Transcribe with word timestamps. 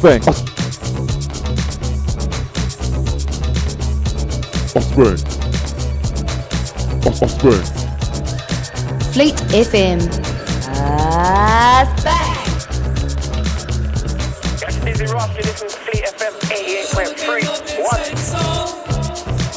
Offspring. 0.00 0.22
Offspring. 4.76 5.18
Offspring. 7.04 7.64
Fleet 9.10 9.34
FM. 9.50 9.98
Ah, 10.76 11.82
back. 12.04 12.46
That's 14.60 14.76
Dizzy 14.84 15.06
Ross. 15.12 15.36
You 15.36 15.42
listen 15.42 15.68
to 15.68 15.74
Fleet 15.74 16.04
FM 16.04 16.34
88.3. 16.46 17.82
One. 17.82 17.98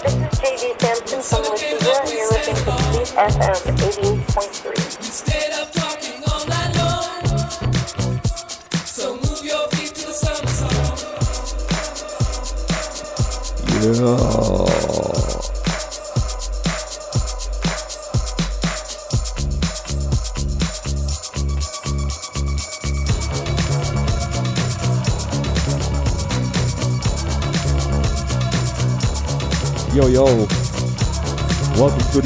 This 0.02 0.16
is 0.16 0.40
JD 0.40 0.82
Samson 0.82 1.22
from 1.22 1.42
Le 1.44 1.56
Tigre, 1.56 2.02
and 2.02 2.10
you're 2.10 2.30
listening 2.32 2.56
to 2.56 2.72
Fleet 2.90 3.10
FM 3.14 3.71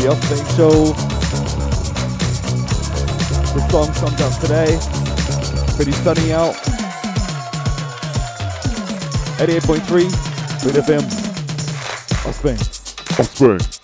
the 0.05 0.11
Offspring 0.11 0.45
Show. 0.55 0.93
The 3.53 3.67
song 3.69 3.93
comes 3.93 4.21
out 4.21 4.39
today. 4.39 4.77
Pretty 5.75 5.93
sunny 5.93 6.31
out. 6.31 6.53
88.3 9.39 10.11
Fleet 10.61 10.75
FM. 10.75 11.03
Offspring. 12.27 12.59
Offspring. 13.19 13.74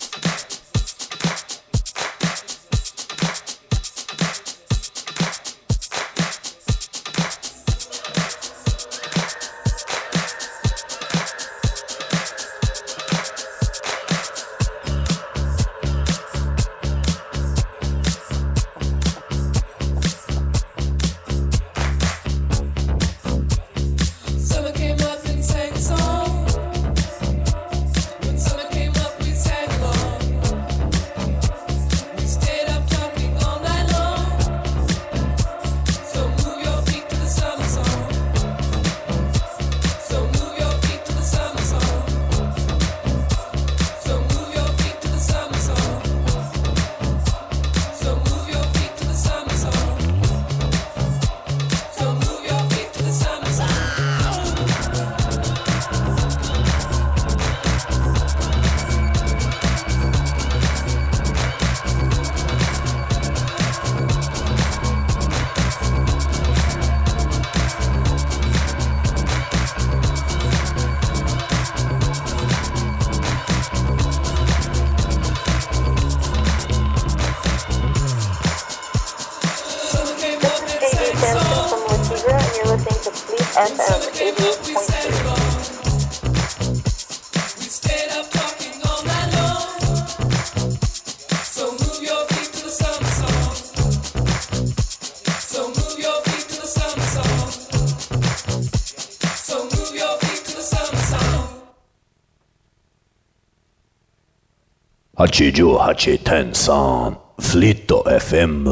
Shijuhachi 105.42 106.20
Tensan, 106.20 107.18
Flito 107.40 108.06
FM. 108.06 108.64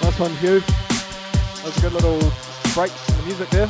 Nice 0.00 0.18
one, 0.20 0.36
Hugh. 0.36 0.60
That 0.60 1.64
was 1.64 1.76
a 1.76 1.80
good 1.80 1.92
little 1.94 2.20
break 2.74 2.92
in 3.08 3.16
the 3.16 3.22
music 3.26 3.50
there. 3.50 3.68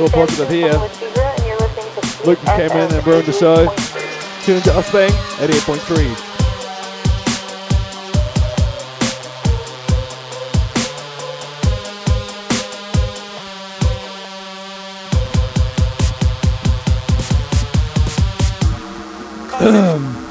All 0.00 0.08
positive 0.10 0.48
here. 0.48 0.78
Luke 2.24 2.38
came 2.54 2.70
in 2.70 2.94
and 2.94 3.04
ruined 3.04 3.26
the 3.26 3.32
show. 3.32 3.66
Tune 4.44 4.62
to 4.62 4.72
us, 4.74 4.92
bang, 4.92 5.10
8.3. 5.10 6.31
Um. 19.62 20.22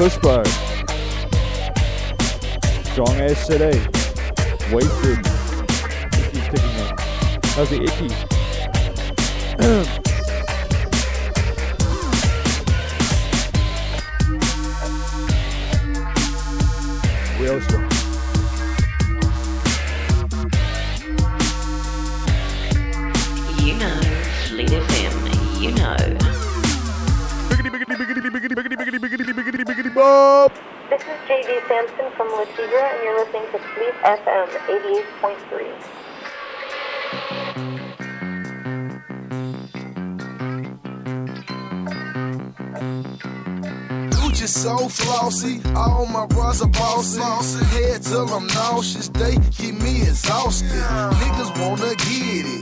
Cushbo. 0.03 0.44
Strong 2.91 3.21
ass 3.21 3.47
today. 3.47 3.92
FM 34.43 34.63
88.3. 34.67 36.03
Gucci 44.12 44.47
so 44.47 44.89
flossy, 44.89 45.62
all 45.75 46.05
my 46.07 46.25
bras 46.25 46.62
are 46.62 46.67
bossy. 46.67 47.21
Head 47.75 48.03
till 48.03 48.27
I'm 48.33 48.47
nauseous, 48.47 49.07
they 49.09 49.38
keep 49.51 49.75
me 49.75 50.01
exhausted. 50.01 50.67
Niggas 50.67 51.51
wanna 51.62 51.95
get 51.95 52.45
it, 52.45 52.52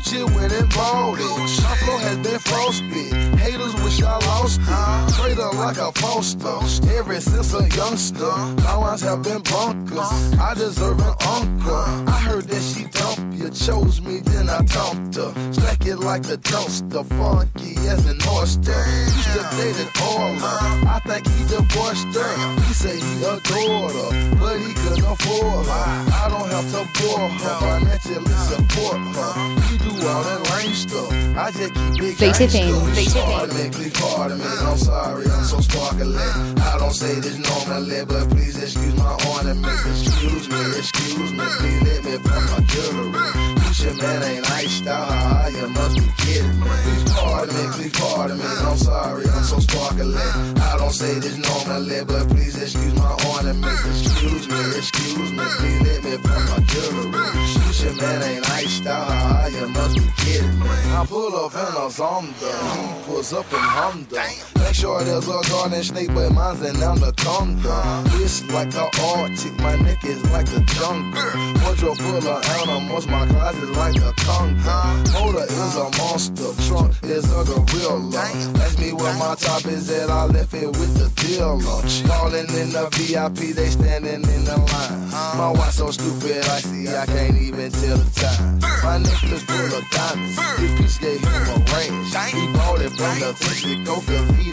Gucci 0.00 0.60
and 0.60 0.68
bought 0.70 1.18
it. 1.18 1.78
Flow 1.84 1.98
has 1.98 2.16
been 2.18 2.38
frostbit, 2.40 3.38
haters 3.38 3.74
wish 3.82 4.02
I 4.02 4.16
lost 4.26 4.60
it. 4.62 5.14
Trader 5.14 5.50
like 5.56 5.76
a 5.76 5.92
poster, 5.92 6.92
ever 6.96 7.20
since 7.20 7.54
a 7.54 7.68
youngster. 7.76 8.24
Lines 8.24 9.02
have 9.02 9.22
been 9.22 9.42
bunkers, 9.42 10.38
I 10.38 10.54
deserve 10.54 11.00
an 11.00 11.14
uncle. 11.28 11.74
I 11.74 12.20
heard 12.24 12.44
that 12.44 12.62
she 12.62 12.84
dumped 12.84 13.36
you, 13.36 13.50
chose 13.50 14.00
me, 14.00 14.20
then 14.20 14.48
I 14.48 14.62
dumped 14.62 15.16
her. 15.16 15.52
Stack 15.52 15.86
it 15.86 15.96
like 15.96 16.24
a 16.26 16.38
dumpster, 16.38 17.04
funky 17.04 17.69
as 17.88 18.04
an 18.06 18.18
oyster. 18.28 18.84
Used 19.16 19.32
to 19.34 19.42
date 19.56 19.78
an 19.80 19.88
Orla, 20.12 20.54
I 20.86 21.00
think 21.04 21.26
he 21.28 21.44
divorced 21.44 22.08
her. 22.14 22.32
He 22.66 22.72
say 22.74 22.96
he 22.98 23.12
adored 23.24 23.92
her, 23.92 24.10
but 24.40 24.58
he 24.58 24.72
couldn't 24.74 25.04
afford 25.04 25.66
her. 25.66 25.86
I 26.12 26.28
don't 26.28 26.50
have 26.50 26.68
to 26.72 26.82
bore 26.98 27.28
her, 27.28 27.58
financially 27.60 28.34
support 28.50 28.98
her. 29.16 29.32
He 29.68 29.78
do 29.78 29.90
all 30.08 30.22
that 30.24 30.40
lame 30.50 30.74
stuff, 30.74 31.10
I 31.36 31.50
just 31.50 31.74
keep 31.74 32.02
it 32.02 32.16
Fleet 32.16 32.34
gangsta. 32.34 32.48
FM. 32.48 32.92
Fleet 32.94 33.08
FM. 33.08 33.24
Pardon 33.24 33.56
me, 33.56 33.70
please 33.70 33.92
pardon 34.00 34.38
me, 34.38 34.44
I'm 34.44 34.78
sorry, 34.78 35.26
I'm 35.26 35.44
so 35.44 35.60
sparkling. 35.60 36.16
I 36.16 36.76
don't 36.78 36.92
say 36.94 37.14
this 37.20 37.38
normally, 37.38 38.04
but 38.04 38.28
please 38.30 38.56
excuse 38.62 38.94
my 38.96 39.16
ornament. 39.34 39.80
Excuse 39.86 40.48
me, 40.48 40.60
excuse 40.78 41.32
me, 41.32 41.44
please 41.58 41.82
let 41.82 42.04
me 42.04 42.18
put 42.18 42.42
my 42.50 42.60
jewelry. 42.66 43.30
Gucci 43.60 43.90
Mane 44.00 44.44
ain't 44.44 44.86
out, 44.88 45.52
you 45.52 45.68
must 45.68 45.96
be 45.96 46.06
kidding 46.18 46.60
me. 46.60 46.70
Pardon 47.14 47.54
me, 47.56 47.62
please 47.72 47.92
pardon 47.92 48.38
me, 48.38 48.44
I'm 48.44 48.76
sorry, 48.76 49.24
I'm 49.28 49.44
so 49.44 49.58
sparkling. 49.60 50.16
I 50.16 50.76
don't 50.78 50.92
say 50.92 51.18
this 51.18 51.36
normally, 51.36 52.04
but 52.04 52.28
please 52.28 52.60
excuse 52.60 52.94
my 52.94 53.12
ornament. 53.34 53.78
Excuse 53.86 54.48
me, 54.48 54.60
excuse 54.76 55.32
me, 55.32 55.44
please 55.58 55.80
let 55.82 56.04
me 56.04 56.16
put 56.16 56.42
my 56.50 56.58
jewelry. 56.66 57.10
Gucci 57.10 57.90
Mane 57.96 58.22
ain't 58.36 58.50
iced 58.50 58.86
out, 58.86 59.52
you 59.52 59.68
must 59.68 59.96
be 59.96 60.06
kidding 60.16 60.58
me. 60.60 60.68
I 60.68 61.04
pull 61.06 61.34
up 61.36 61.52
in 61.54 61.74
a 61.74 61.86
Zonda, 61.88 62.52
he 62.76 63.04
pulls 63.04 63.32
up 63.32 63.52
in 63.52 63.58
Honda. 63.58 64.59
Sure 64.72 65.02
there's 65.02 65.28
a 65.28 65.40
garden 65.50 65.82
snake, 65.82 66.08
but 66.14 66.30
mine's 66.32 66.62
an 66.62 66.76
anaconda. 66.76 68.02
It's 68.22 68.42
like 68.50 68.70
the 68.70 68.88
Arctic, 69.02 69.58
my 69.58 69.76
neck 69.76 70.04
is 70.04 70.22
like 70.30 70.46
the 70.46 70.60
jungle. 70.60 71.20
Wardrobe 71.62 71.98
full 71.98 72.16
of 72.16 72.44
animals, 72.60 73.06
my 73.06 73.26
closet 73.26 73.70
like 73.72 73.96
a 73.96 74.12
conga. 74.24 75.12
Motor 75.12 75.44
is 75.44 75.76
a 75.76 75.90
monster, 75.98 76.54
trunk 76.66 76.94
is 77.02 77.24
a 77.30 77.44
gorilla. 77.44 78.22
Ask 78.62 78.78
me 78.78 78.92
where 78.92 79.12
my 79.18 79.34
top 79.34 79.66
is 79.66 79.90
at, 79.90 80.08
I 80.08 80.24
left 80.24 80.54
it 80.54 80.68
with 80.68 80.94
the 80.96 81.10
dealer. 81.20 81.60
Falling 82.08 82.48
in 82.48 82.72
the 82.72 82.88
VIP, 82.92 83.54
they 83.54 83.68
standing 83.68 84.22
in 84.22 84.44
the 84.44 84.56
line. 84.56 85.10
My 85.36 85.50
watch 85.50 85.74
so 85.74 85.90
stupid, 85.90 86.44
I 86.44 86.60
see 86.60 86.88
I 86.88 87.04
can't 87.06 87.36
even 87.36 87.70
tell 87.70 87.98
the 87.98 88.10
time. 88.20 88.60
My 88.82 88.96
necklace 88.98 89.42
full 89.42 89.76
of 89.76 89.84
diamonds, 89.90 90.36
this 90.56 90.72
bitch 90.78 91.00
gave 91.00 91.20
him 91.20 91.48
a 91.52 91.58
range. 91.74 92.14
He 92.32 92.52
bought 92.54 92.80
it 92.80 92.92
from 92.96 93.18
the 93.20 93.36
Mexico, 93.40 93.94
cause 94.00 94.30
he 94.38 94.50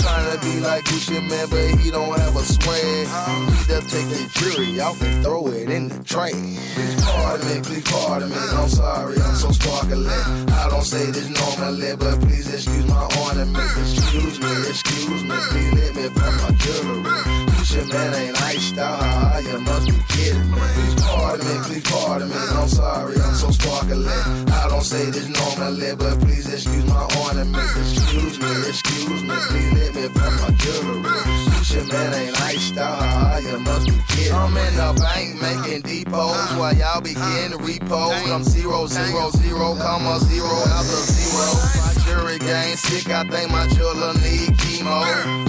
Trying 0.00 0.30
to 0.32 0.38
be 0.40 0.60
like 0.60 0.84
Gucci 0.84 1.20
Mane, 1.20 1.48
but 1.50 1.80
he 1.80 1.90
don't 1.90 2.18
have 2.18 2.36
a 2.36 2.44
swag. 2.44 3.06
He 3.50 3.64
just 3.66 3.90
take 3.90 4.08
the 4.08 4.80
off 4.80 5.02
and 5.02 5.24
throw 5.24 5.46
it 5.48 5.70
in 5.70 5.88
the 5.88 6.04
trash. 6.04 6.32
Please 6.32 7.04
pardon 7.04 7.48
me, 7.48 7.60
please 7.62 7.82
pardon 7.84 8.30
me, 8.30 8.36
I'm 8.36 8.68
sorry, 8.68 9.16
I'm 9.20 9.34
so 9.34 9.50
sparkling. 9.50 10.06
I 10.06 10.68
don't 10.70 10.84
say 10.84 11.10
this 11.10 11.28
normally, 11.28 11.96
but 11.96 12.20
please 12.20 12.52
excuse 12.52 12.86
my 12.86 13.08
ornament. 13.26 13.70
Excuse 13.78 14.40
me, 14.40 14.52
excuse 14.68 15.24
me, 15.24 15.36
please 15.50 15.72
let 15.74 15.94
me 15.96 16.08
put 16.08 16.34
my 16.42 16.50
jewelry. 16.58 17.53
Gucci 17.64 17.80
Mane 17.90 18.14
ain't 18.14 18.78
out, 18.78 19.42
you 19.42 19.58
must 19.60 19.86
be 19.86 19.96
kidding 20.08 20.50
me. 20.50 20.58
Please 20.74 21.02
pardon 21.02 21.46
me, 21.48 21.54
please 21.64 21.90
pardon 21.90 22.28
me, 22.28 22.36
I'm 22.36 22.68
sorry, 22.68 23.16
I'm 23.16 23.34
so 23.34 23.50
sparkling. 23.52 24.06
I 24.06 24.66
don't 24.68 24.82
say 24.82 25.06
this 25.06 25.28
normally, 25.28 25.96
but 25.96 26.20
please 26.20 26.52
excuse 26.52 26.84
my 26.84 27.08
ornament. 27.24 27.64
Excuse 27.78 28.38
me, 28.38 28.68
excuse 28.68 29.22
me, 29.22 29.34
please 29.48 29.72
let 29.72 29.94
me 29.94 30.08
put 30.08 30.32
my 30.42 30.50
jewelry. 30.60 31.02
Gucci 31.56 31.80
Mane 31.90 32.36
ain't 32.36 32.78
out, 32.78 33.42
you 33.42 33.58
must 33.58 33.86
be 33.86 33.96
kidding 34.08 34.34
I'm 34.34 34.56
in 34.58 34.74
the 34.76 35.00
bank 35.00 35.40
making 35.40 36.04
depots 36.04 36.52
while 36.56 36.76
y'all 36.76 37.00
be 37.00 37.14
getting 37.14 37.58
repoed. 37.60 38.30
I'm 38.30 38.44
zero, 38.44 38.86
zero, 38.86 39.30
zero, 39.30 39.74
comma, 39.76 40.20
zero 40.20 40.52
after 40.68 41.00
zero. 41.12 41.83
Jury 42.04 42.38
game 42.38 42.76
sick, 42.76 43.08
I 43.10 43.24
think 43.24 43.50
my 43.50 43.66
children 43.68 44.16
need 44.22 44.50
chemo. 44.60 45.00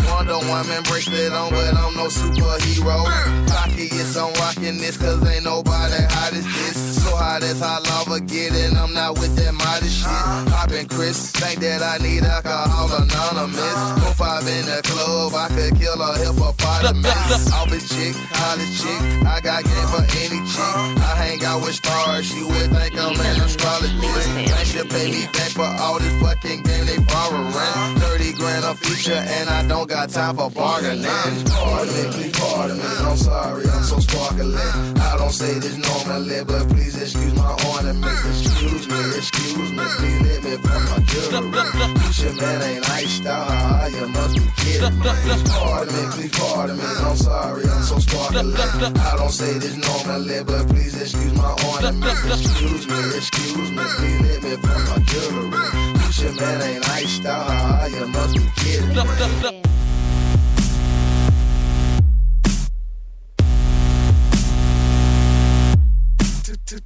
Wonder 0.10 0.40
Woman 0.48 0.84
bracelet 0.84 1.34
on, 1.34 1.52
but 1.52 1.76
I'm 1.76 1.94
no 1.96 2.08
superhero. 2.08 3.04
Cocky, 3.48 3.90
yes, 3.92 4.16
I'm 4.16 4.34
rocking 4.34 4.78
this, 4.78 4.98
cause 4.98 5.20
ain't 5.28 5.44
nobody 5.44 6.04
hot 6.10 6.34
as 6.34 6.46
this. 6.46 6.95
So 7.06 7.16
hot 7.16 7.44
as 7.44 7.60
hot 7.60 7.86
lava 7.86 8.20
get 8.20 8.52
and 8.54 8.76
I'm 8.78 8.92
not 8.92 9.14
with 9.20 9.36
that 9.38 9.54
modest 9.54 10.02
shit. 10.02 10.50
Poppin' 10.50 10.88
Chris, 10.90 11.30
think 11.32 11.62
that 11.62 11.86
I 11.86 12.02
need 12.02 12.24
alcohol 12.24 12.90
anonymous. 12.98 13.78
Four 14.02 14.14
five 14.18 14.48
in 14.50 14.66
the 14.66 14.82
club, 14.82 15.38
I 15.38 15.48
could 15.54 15.78
kill 15.78 16.02
a 16.02 16.18
hippopotamus. 16.18 17.54
Office 17.54 17.86
chick, 17.94 18.18
college 18.34 18.74
chick, 18.82 19.02
I 19.22 19.38
got 19.38 19.62
game 19.70 19.90
for 19.94 20.02
any 20.18 20.42
chick. 20.50 20.74
I 20.98 21.14
hang 21.22 21.46
out 21.46 21.62
with 21.62 21.78
stars, 21.78 22.26
she 22.26 22.42
would 22.42 22.74
think 22.74 22.98
I'm 22.98 23.14
an 23.14 23.38
astrologist. 23.46 24.34
They 24.34 24.66
should 24.66 24.90
pay 24.90 25.06
me 25.14 25.30
back 25.30 25.54
for 25.54 25.70
all 25.86 26.00
this 26.02 26.16
fucking 26.18 26.64
game 26.66 26.86
they 26.90 26.98
borrowing. 27.06 28.02
30 28.02 28.34
grand 28.34 28.66
a 28.66 28.74
feature, 28.74 29.14
and 29.14 29.48
I 29.48 29.62
don't 29.68 29.88
got 29.88 30.10
time 30.10 30.38
for 30.38 30.50
bargaining. 30.50 31.06
Pardon 31.06 32.10
me, 32.18 32.34
pardon 32.34 32.78
me, 32.82 32.92
I'm 33.06 33.18
sorry, 33.18 33.70
I'm 33.70 33.84
so 33.84 34.00
sparkling. 34.00 34.58
I 34.58 35.16
don't 35.22 35.30
say 35.30 35.54
this 35.62 35.78
normally, 35.78 36.44
but 36.44 36.68
please 36.70 36.95
excuse 37.02 37.34
my 37.36 37.52
ornament. 37.72 38.20
Excuse 38.25 38.88
me, 38.88 39.00
excuse 39.18 39.72
me, 39.72 39.84
please 39.98 40.22
let 40.22 40.44
me 40.44 40.58
put 40.58 40.82
my 40.90 41.00
jewelry. 41.06 41.52
Gucci 42.00 42.30
Mane 42.40 42.62
ain't 42.62 42.90
iced 42.90 43.25
out, 43.25 43.92
you 43.92 44.08
must 44.08 44.36
be 44.36 44.42
kidding 44.58 45.00
me. 45.00 45.10
Please 45.24 45.44
pardon 45.50 45.96
me, 45.96 46.02
please 46.12 46.40
pardon 46.40 46.78
me, 46.78 46.84
I'm 46.84 47.16
sorry, 47.16 47.64
I'm 47.68 47.84
so 47.84 48.00
sparkling. 48.00 48.56
I 48.56 49.16
don't 49.18 49.32
say 49.32 49.54
this 49.58 49.75
normally, 49.75 50.44
but 50.44 50.68
please 50.68 51.02
excuse 51.02 51.34
my 51.34 51.52
ornament. 51.70 52.18
Excuse 52.25 52.88
me, 52.88 53.00
excuse 53.18 53.72
me, 53.72 53.84
please 53.98 54.22
let 54.22 54.44
me 54.44 54.56
put 54.58 54.80
my 54.90 54.98
jewelry. 55.06 55.50
Gucci 56.00 56.30
Mane 56.40 56.62
ain't 56.75 56.90
iced 56.90 57.25
out, 57.25 57.92
you 57.92 58.08
must 58.08 58.36
be 58.36 58.44
kidding 58.56 59.66
Maybe, 66.66 66.82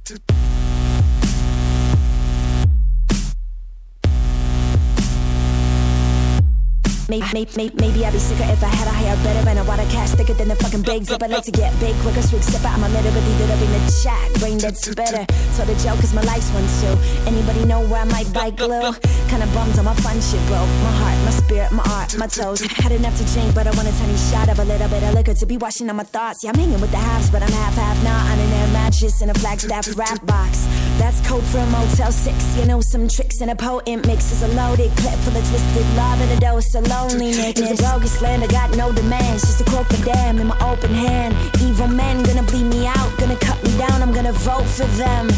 maybe, 7.56 7.74
maybe, 7.80 8.04
I'd 8.04 8.12
be 8.12 8.18
sicker 8.18 8.44
if 8.44 8.62
I 8.62 8.68
had 8.68 8.86
a 8.86 8.90
higher 8.92 9.16
better 9.24 9.48
and 9.48 9.58
a 9.58 9.64
water 9.64 9.82
cash 9.88 10.10
thicker 10.10 10.34
than 10.34 10.48
the 10.48 10.56
fucking 10.56 10.82
big 10.82 11.04
zipper. 11.04 11.28
Like 11.28 11.44
to 11.44 11.50
get 11.50 11.72
big 11.80 11.96
quicker, 12.02 12.20
swig 12.20 12.42
sipper. 12.42 12.70
I'm 12.70 12.84
a 12.84 12.88
literally 12.90 13.20
lit 13.40 13.50
up 13.50 13.62
in 13.62 13.72
the 13.72 14.00
chat. 14.04 14.34
Brain 14.38 14.58
that's 14.58 14.94
better. 14.94 15.24
So 15.56 15.64
the 15.64 15.74
joke 15.82 16.04
is 16.04 16.12
my 16.12 16.22
life's 16.22 16.50
one 16.52 16.68
too. 16.84 16.94
Anybody 17.24 17.64
know 17.64 17.80
where 17.88 18.02
I 18.02 18.04
might 18.04 18.30
buy 18.34 18.50
glue? 18.50 18.92
Kinda 19.32 19.48
bummed 19.54 19.78
on 19.78 19.86
my 19.86 19.94
fun 20.04 20.20
shit, 20.20 20.44
bro. 20.46 20.60
My 20.60 20.92
heart, 21.00 21.16
spirit, 21.40 21.72
my 21.72 21.84
art, 21.90 22.16
my 22.16 22.26
toes. 22.26 22.60
Had 22.60 22.92
enough 22.92 23.16
to 23.18 23.24
drink, 23.32 23.54
but 23.54 23.66
I 23.66 23.70
want 23.76 23.88
a 23.88 23.94
tiny 23.98 24.16
shot 24.16 24.48
of 24.48 24.58
a 24.58 24.64
little 24.64 24.88
bit 24.88 25.02
of 25.02 25.14
liquor 25.14 25.34
to 25.34 25.46
be 25.46 25.56
washing 25.56 25.88
out 25.88 25.96
my 25.96 26.04
thoughts. 26.04 26.42
Yeah, 26.42 26.50
I'm 26.50 26.58
hanging 26.58 26.80
with 26.80 26.90
the 26.90 26.98
halves, 26.98 27.30
but 27.30 27.42
I'm 27.42 27.52
half 27.52 27.74
half 27.74 27.96
not 28.04 28.22
on 28.30 28.38
an 28.38 28.50
air 28.60 28.68
mattress 28.72 29.22
in 29.22 29.30
a 29.30 29.34
Flagstaff 29.34 29.86
rap 29.96 30.24
box. 30.26 30.66
That's 30.98 31.20
code 31.26 31.44
for 31.44 31.58
a 31.58 31.66
Motel 31.66 32.12
6. 32.12 32.56
You 32.58 32.66
know, 32.66 32.80
some 32.80 33.08
tricks 33.08 33.40
and 33.40 33.50
a 33.50 33.56
potent 33.56 34.06
mix 34.06 34.32
is 34.32 34.42
a 34.42 34.48
loaded 34.48 34.90
clip 34.96 35.18
full 35.24 35.36
of 35.36 35.44
twisted 35.48 35.86
love 35.96 36.20
and 36.20 36.30
a 36.32 36.40
dose 36.40 36.74
of 36.74 36.86
loneliness. 36.88 37.58
It's 37.58 37.80
a 37.80 37.82
bogus 37.82 38.22
I 38.22 38.46
got 38.46 38.76
no 38.76 38.92
demands. 38.92 39.42
Just 39.42 39.60
a 39.60 39.64
crooked 39.64 39.96
for 39.96 40.04
damn 40.04 40.38
in 40.38 40.46
my 40.46 40.58
open 40.60 40.92
hand. 40.92 41.34
Evil 41.60 41.88
men 41.88 42.22
gonna 42.22 42.42
bleed 42.42 42.64
me 42.64 42.86
out, 42.86 43.10
gonna 43.18 43.36
cut 43.36 43.62
me 43.64 43.76
down, 43.78 44.02
I'm 44.02 44.12
gonna 44.12 44.32
vote 44.32 44.66
for 44.66 44.86
them. 44.98 45.28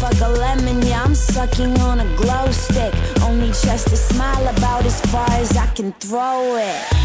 Fuck 0.00 0.20
a 0.20 0.28
lemon, 0.28 0.82
yeah, 0.82 1.04
I'm 1.04 1.14
sucking 1.14 1.78
on 1.80 2.00
a 2.00 2.16
glow 2.16 2.50
stick. 2.50 2.92
Only 3.22 3.48
just 3.48 3.86
a 3.92 3.96
smile 3.96 4.48
about 4.48 4.84
as 4.84 5.00
far 5.12 5.30
cause 5.42 5.56
I 5.56 5.66
can 5.74 5.92
throw 5.94 6.56
it. 6.56 7.02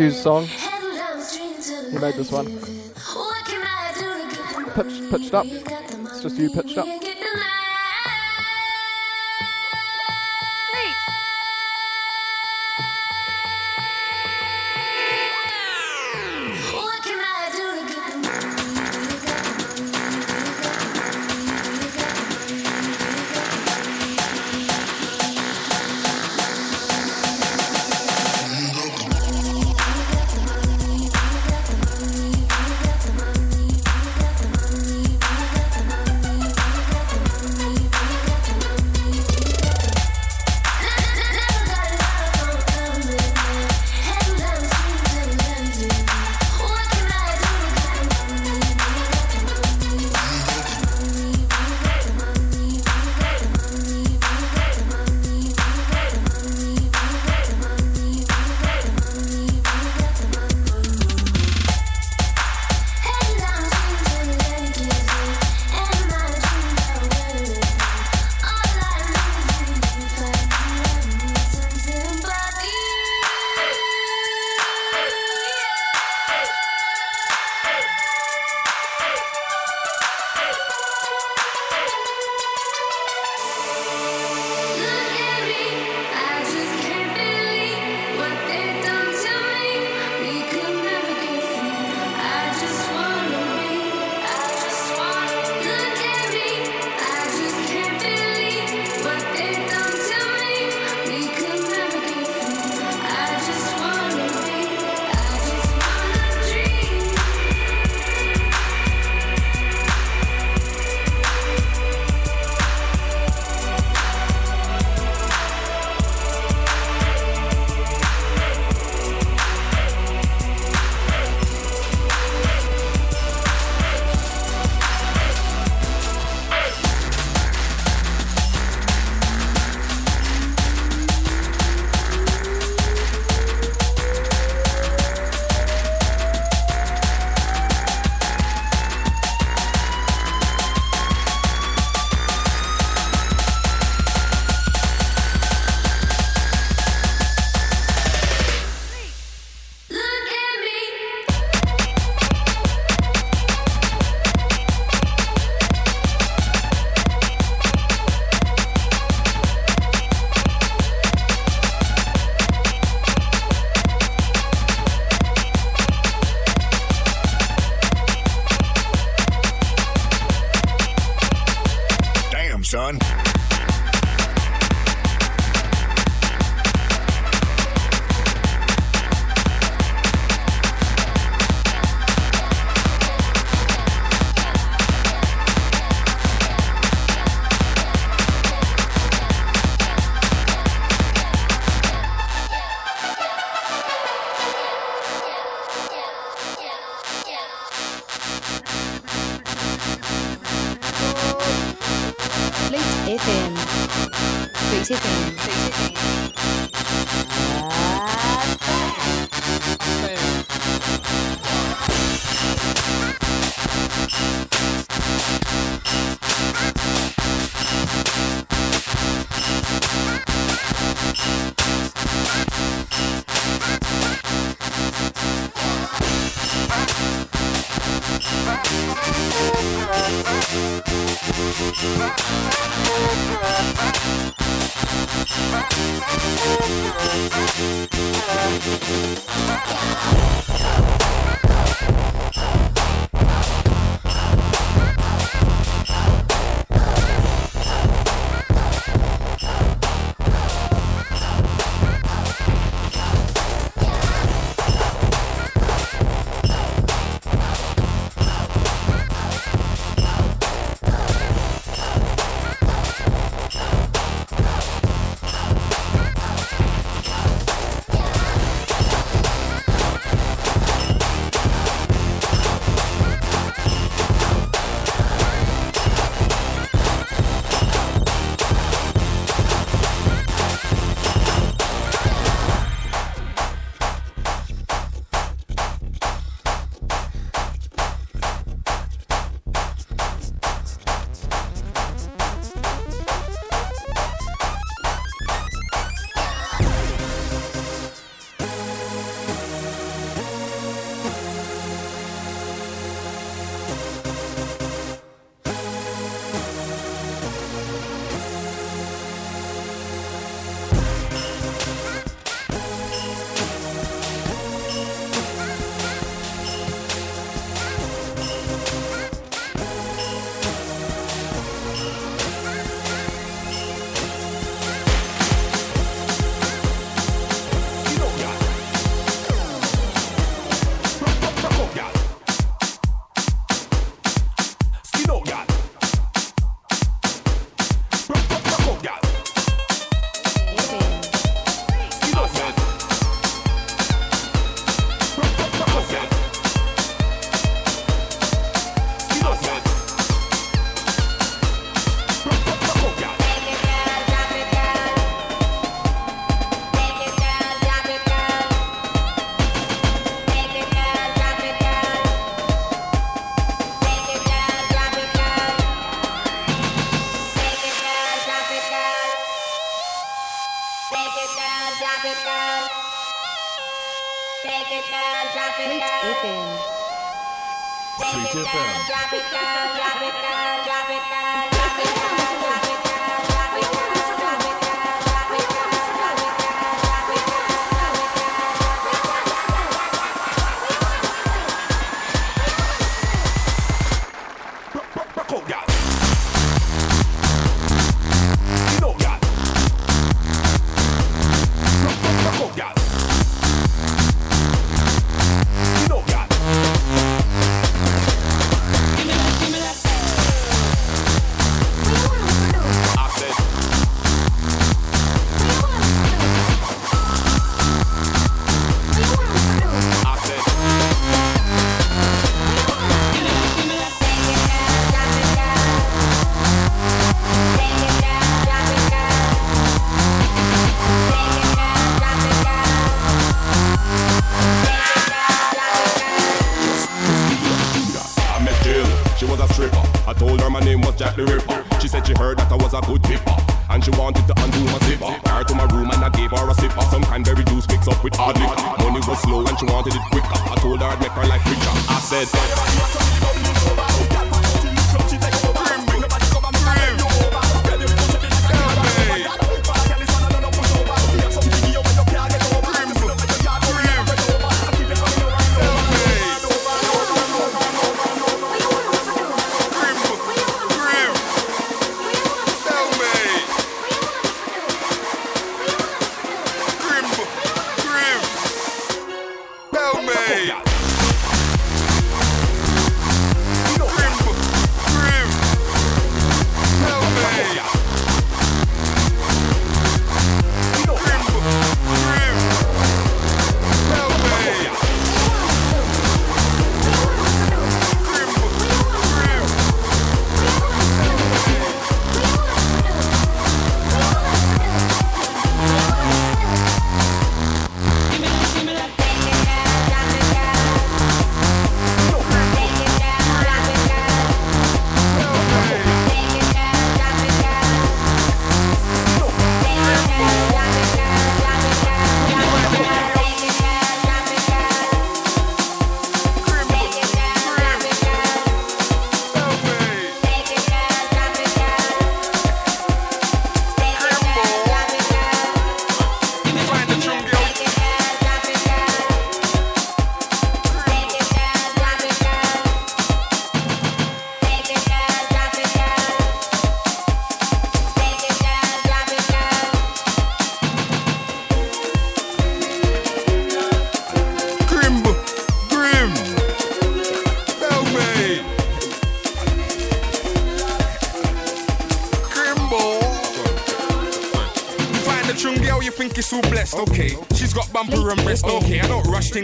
This 0.00 0.16
is, 0.16 0.24
this 0.24 0.24
is 0.24 0.48
Hugh's 0.48 1.66
song. 1.66 1.92
He 1.92 1.98
made 1.98 2.14
this 2.14 2.32
one. 2.32 2.46
Pitch, 4.74 5.10
pitched 5.10 5.34
up. 5.34 5.44
It's 5.44 6.22
just 6.22 6.38
you 6.38 6.48
pitched 6.48 6.78
up. 6.78 6.99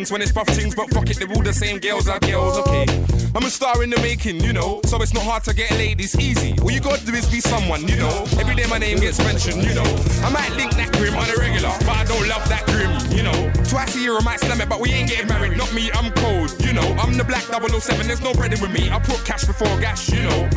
Things 0.06 0.12
when 0.12 0.22
it's 0.22 0.32
buff 0.32 0.46
things, 0.48 0.74
but 0.74 0.88
fuck 0.90 1.08
it, 1.10 1.18
they're 1.18 1.28
all 1.28 1.42
the 1.42 1.52
same 1.52 1.78
girls 1.78 2.08
are 2.08 2.18
girls, 2.20 2.58
okay. 2.58 2.86
I'm 3.34 3.42
a 3.44 3.50
star 3.50 3.82
in 3.82 3.90
the 3.90 3.96
making, 3.98 4.42
you 4.42 4.52
know, 4.52 4.80
so 4.84 5.00
it's 5.02 5.12
not 5.12 5.24
hard 5.24 5.44
to 5.44 5.54
get 5.54 5.70
ladies 5.72 6.18
easy. 6.18 6.54
All 6.62 6.70
you 6.70 6.80
gotta 6.80 7.04
do 7.04 7.12
is 7.12 7.26
be 7.26 7.40
someone, 7.40 7.86
you 7.88 7.96
know. 7.96 8.24
Every 8.38 8.54
day 8.54 8.66
my 8.68 8.78
name 8.78 8.98
gets 8.98 9.18
mentioned, 9.18 9.64
you 9.64 9.74
know. 9.74 9.86
I 10.22 10.30
might 10.30 10.50
link 10.56 10.74
that 10.76 10.92
grim 10.92 11.14
on 11.14 11.28
a 11.28 11.36
regular, 11.36 11.72
but 11.80 11.96
I 11.96 12.04
don't 12.04 12.28
love 12.28 12.48
that 12.48 12.64
grim, 12.66 12.92
you 13.16 13.22
know. 13.22 13.52
Twice 13.68 13.96
a 13.96 14.00
year 14.00 14.16
I 14.16 14.22
might 14.22 14.40
slam 14.40 14.60
it, 14.60 14.68
but 14.68 14.80
we 14.80 14.90
ain't 14.90 15.10
getting 15.10 15.28
married. 15.28 15.56
Not 15.56 15.72
me, 15.74 15.90
I'm 15.92 16.12
cold, 16.22 16.54
you 16.64 16.72
know. 16.72 16.86
I'm 17.02 17.16
the 17.16 17.24
black 17.24 17.44
007, 17.44 18.06
there's 18.06 18.22
no 18.22 18.32
breading 18.32 18.62
with 18.62 18.72
me. 18.72 18.90
I 18.90 18.98
put 19.00 19.24
cash 19.24 19.44
before 19.44 19.68
gas, 19.80 20.08
you 20.08 20.22
know. 20.22 20.48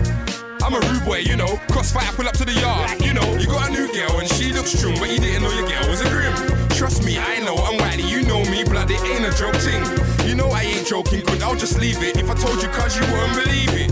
I'm 0.61 0.73
a 0.75 0.79
rude 0.91 1.05
boy, 1.05 1.19
you 1.19 1.35
know. 1.35 1.57
Crossfire, 1.71 2.11
pull 2.13 2.27
up 2.27 2.37
to 2.37 2.45
the 2.45 2.53
yard, 2.53 3.01
you 3.01 3.13
know. 3.13 3.27
You 3.37 3.47
got 3.47 3.69
a 3.69 3.71
new 3.71 3.91
girl 3.93 4.19
and 4.19 4.29
she 4.29 4.53
looks 4.53 4.79
true, 4.79 4.93
but 4.99 5.09
you 5.09 5.19
didn't 5.19 5.43
know 5.43 5.51
your 5.51 5.67
girl 5.67 5.89
was 5.89 6.01
a 6.01 6.09
grim. 6.09 6.68
Trust 6.79 7.03
me, 7.03 7.19
I 7.19 7.39
know 7.39 7.57
I'm 7.57 7.77
whitey, 7.77 8.07
you 8.07 8.21
know 8.23 8.39
me, 8.49 8.63
blood, 8.63 8.89
it 8.89 9.03
ain't 9.03 9.25
a 9.25 9.37
joke 9.37 9.53
thing. 9.57 9.83
You 10.25 10.33
know 10.33 10.47
I 10.47 10.61
ain't 10.61 10.87
joking, 10.87 11.19
good, 11.25 11.41
I'll 11.41 11.53
just 11.53 11.77
leave 11.77 12.01
it. 12.01 12.15
If 12.15 12.29
I 12.29 12.35
told 12.35 12.63
you, 12.63 12.69
cause 12.69 12.95
you 12.95 13.03
wouldn't 13.11 13.35
believe 13.35 13.73
it. 13.73 13.91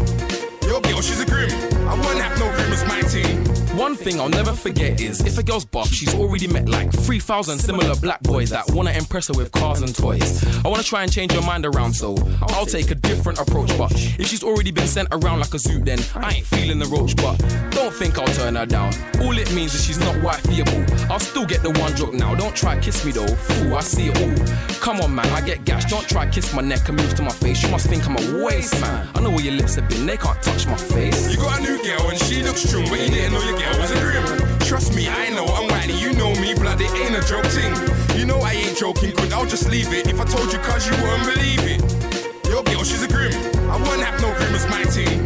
Your 0.64 0.80
girl, 0.80 1.02
she's 1.02 1.20
a 1.20 1.26
grim. 1.26 1.52
I 1.84 1.96
wouldn't 2.00 2.22
have 2.24 2.40
no 2.40 2.48
grim 2.68 2.74
as 2.74 2.86
my 2.86 3.02
team. 3.02 3.58
One 3.78 3.96
thing 3.96 4.20
I'll 4.20 4.30
never 4.30 4.54
forget 4.54 5.00
is 5.00 5.22
if 5.22 5.38
a 5.38 5.44
girl's 5.44 5.66
buff, 5.66 5.90
she's 5.90 6.16
already 6.16 6.48
met 6.48 6.68
like 6.68 6.92
3,000 6.92 7.60
similar 7.60 7.96
black 7.98 8.22
boys 8.24 8.50
that 8.50 8.72
wanna 8.72 8.92
impress 8.92 9.28
her 9.28 9.36
with 9.36 9.52
cars 9.52 9.82
and 9.82 9.94
toys. 9.96 10.44
I 10.66 10.68
wanna 10.68 10.82
try 10.82 11.04
and 11.04 11.12
change 11.12 11.32
her 11.34 11.42
mind 11.42 11.64
around, 11.64 11.94
so 11.94 12.16
I'll 12.42 12.66
take 12.66 12.90
a 12.90 12.96
different 12.96 13.40
approach. 13.40 13.78
But 13.78 13.92
if 14.20 14.28
she's 14.28 14.44
already 14.44 14.72
been 14.72 14.88
sent 14.88 15.10
around 15.12 15.42
like 15.42 15.54
a 15.54 15.60
zoo, 15.60 15.80
then 15.84 16.00
I 16.16 16.34
ain't 16.34 16.48
feeling 16.48 16.80
the 16.80 16.88
roach. 16.88 17.16
But 17.18 17.38
don't 17.70 17.94
think 17.94 18.18
I'll 18.18 18.34
turn 18.34 18.56
her 18.56 18.66
down. 18.66 18.94
All 19.22 19.38
it 19.38 19.54
means 19.54 19.76
is 19.76 19.86
she's 19.86 20.00
not 20.00 20.16
wifeyable. 20.16 20.82
I'll 21.12 21.20
still 21.20 21.46
get 21.46 21.62
the 21.62 21.72
one 21.80 21.96
joke 21.96 22.14
now. 22.14 22.34
Don't 22.34 22.56
try 22.56 22.80
kiss 22.80 23.06
me 23.06 23.12
though, 23.12 23.28
fool. 23.28 23.76
I 23.76 23.82
see 23.82 24.08
it 24.08 24.18
all. 24.18 24.58
Come 24.82 25.02
on, 25.02 25.14
man, 25.14 25.28
I 25.28 25.42
get 25.42 25.66
gashed. 25.66 25.90
Don't 25.90 26.08
try 26.10 26.28
kiss 26.28 26.52
my 26.52 26.64
neck 26.64 26.90
and 26.90 26.98
move 26.98 27.14
to 27.16 27.22
my 27.22 27.32
face. 27.32 27.62
You 27.62 27.70
must 27.70 27.86
think 27.88 28.08
I'm 28.08 28.18
a 28.18 28.44
waste 28.44 28.82
man. 28.82 29.08
I 29.14 29.20
know 29.22 29.30
where 29.30 29.46
your 29.46 29.54
lips 29.54 29.76
have 29.76 29.88
been. 29.88 30.08
They 30.08 30.18
can't 30.18 30.42
touch 30.42 30.66
my 30.66 30.78
face. 30.78 31.30
You 31.30 31.38
got 31.38 31.60
a 31.60 31.62
new 31.62 31.78
girl 31.84 32.10
and 32.10 32.20
she 32.20 32.42
looks 32.42 32.57
true, 32.66 32.84
but 32.90 33.00
you 33.00 33.10
didn't 33.10 33.34
know 33.34 33.44
your 33.44 33.58
girl 33.58 33.80
was 33.80 33.92
a 33.92 34.00
grim. 34.00 34.60
Trust 34.60 34.96
me, 34.96 35.08
I 35.08 35.30
know 35.30 35.46
I'm 35.46 35.70
whitey, 35.70 36.00
you 36.00 36.14
know 36.14 36.34
me, 36.42 36.56
blood, 36.56 36.82
it 36.82 36.92
ain't 36.96 37.16
a 37.16 37.28
joke 37.28 37.46
thing. 37.46 37.74
You 38.18 38.26
know 38.26 38.40
I 38.40 38.54
ain't 38.54 38.78
joking, 38.78 39.12
good, 39.16 39.32
I'll 39.34 39.46
just 39.46 39.70
leave 39.70 39.94
it. 39.94 40.08
If 40.08 40.20
I 40.20 40.26
told 40.26 40.52
you, 40.52 40.60
cause 40.60 40.88
you 40.88 40.94
wouldn't 41.04 41.26
believe 41.26 41.64
it. 41.64 41.80
Your 42.50 42.64
girl, 42.64 42.84
she's 42.84 43.04
a 43.04 43.08
grim. 43.08 43.34
I 43.70 43.78
wouldn't 43.78 44.04
have 44.04 44.22
no 44.22 44.34
grim 44.38 44.56
as 44.56 44.66
my 44.70 44.84
team. 44.86 45.26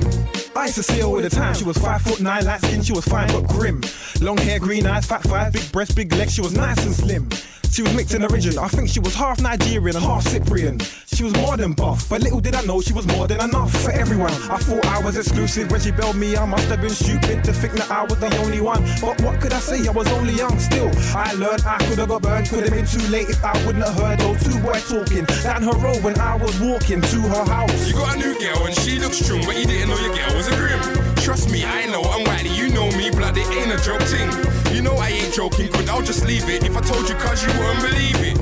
I 0.55 0.65
used 0.65 0.75
to 0.75 0.83
see 0.83 0.99
her 0.99 1.05
all 1.05 1.21
the 1.21 1.29
time. 1.29 1.53
She 1.55 1.63
was 1.63 1.77
five 1.77 2.01
foot 2.01 2.19
nine, 2.19 2.45
light 2.45 2.61
skin, 2.61 2.81
she 2.81 2.93
was 2.93 3.05
fine 3.05 3.27
but 3.27 3.47
grim. 3.47 3.81
Long 4.19 4.37
hair, 4.37 4.59
green 4.59 4.85
eyes, 4.85 5.05
fat 5.05 5.23
thighs, 5.23 5.53
big 5.53 5.71
breast, 5.71 5.95
big 5.95 6.13
legs, 6.13 6.33
she 6.33 6.41
was 6.41 6.53
nice 6.53 6.85
and 6.85 6.93
slim. 6.93 7.29
She 7.71 7.83
was 7.83 7.93
mixed 7.93 8.13
in 8.13 8.23
origin. 8.23 8.57
I 8.59 8.67
think 8.67 8.89
she 8.89 8.99
was 8.99 9.15
half 9.15 9.39
Nigerian 9.39 9.95
and 9.95 10.03
half 10.03 10.27
Cyprian. 10.27 10.77
She 11.13 11.23
was 11.23 11.33
more 11.37 11.55
than 11.55 11.71
buff, 11.71 12.09
but 12.09 12.21
little 12.21 12.41
did 12.41 12.53
I 12.53 12.61
know 12.63 12.81
she 12.81 12.91
was 12.91 13.07
more 13.07 13.27
than 13.27 13.41
enough 13.41 13.71
for 13.71 13.91
everyone. 13.91 14.33
I 14.51 14.57
thought 14.57 14.85
I 14.85 15.01
was 15.01 15.15
exclusive 15.15 15.71
when 15.71 15.79
she 15.79 15.91
bailed 15.91 16.17
me. 16.17 16.35
I 16.35 16.45
must 16.45 16.67
have 16.67 16.81
been 16.81 16.89
stupid 16.89 17.45
to 17.45 17.53
think 17.53 17.73
that 17.75 17.89
I 17.89 18.03
was 18.03 18.19
the 18.19 18.35
only 18.39 18.59
one. 18.59 18.83
But 18.99 19.21
what 19.21 19.39
could 19.39 19.53
I 19.53 19.59
say? 19.59 19.87
I 19.87 19.91
was 19.91 20.11
only 20.11 20.33
young 20.33 20.59
still. 20.59 20.91
I 21.15 21.31
learned 21.33 21.63
I 21.65 21.77
could 21.85 21.97
have 21.99 22.09
got 22.09 22.23
burned. 22.23 22.49
Could 22.49 22.63
have 22.63 22.73
been 22.73 22.85
too 22.85 23.07
late 23.07 23.29
if 23.29 23.41
I 23.41 23.53
wouldn't 23.65 23.85
have 23.85 23.95
heard 23.95 24.19
those 24.19 24.43
two 24.43 24.59
boys 24.59 24.87
talking 24.89 25.23
down 25.41 25.63
her 25.63 25.77
road 25.79 26.03
when 26.03 26.19
I 26.19 26.35
was 26.35 26.59
walking 26.59 26.99
to 26.99 27.21
her 27.21 27.45
house. 27.45 27.87
You 27.87 27.93
got 27.93 28.15
a 28.15 28.19
new 28.19 28.37
girl 28.37 28.65
and 28.65 28.75
she 28.75 28.99
looks 28.99 29.19
strong, 29.19 29.45
but 29.45 29.55
you 29.57 29.65
didn't 29.65 29.89
know 29.89 29.97
your 29.97 30.13
girl 30.13 30.35
was 30.35 30.47
a 30.49 30.55
grim. 30.57 31.10
Trust 31.21 31.51
me, 31.51 31.63
I 31.63 31.85
know 31.85 32.01
I'm 32.01 32.25
whitey, 32.25 32.49
you 32.57 32.73
know 32.73 32.89
me, 32.97 33.11
blood, 33.11 33.37
it 33.37 33.45
ain't 33.53 33.71
a 33.71 33.77
joke 33.85 34.01
thing. 34.09 34.25
You 34.73 34.81
know 34.81 34.97
I 34.97 35.09
ain't 35.09 35.31
joking, 35.31 35.71
could 35.71 35.87
I'll 35.87 36.01
just 36.01 36.25
leave 36.25 36.49
it. 36.49 36.63
If 36.65 36.75
I 36.75 36.81
told 36.81 37.07
you 37.07 37.13
cause 37.13 37.45
you 37.45 37.53
wouldn't 37.61 37.85
believe 37.85 38.17
it. 38.25 38.41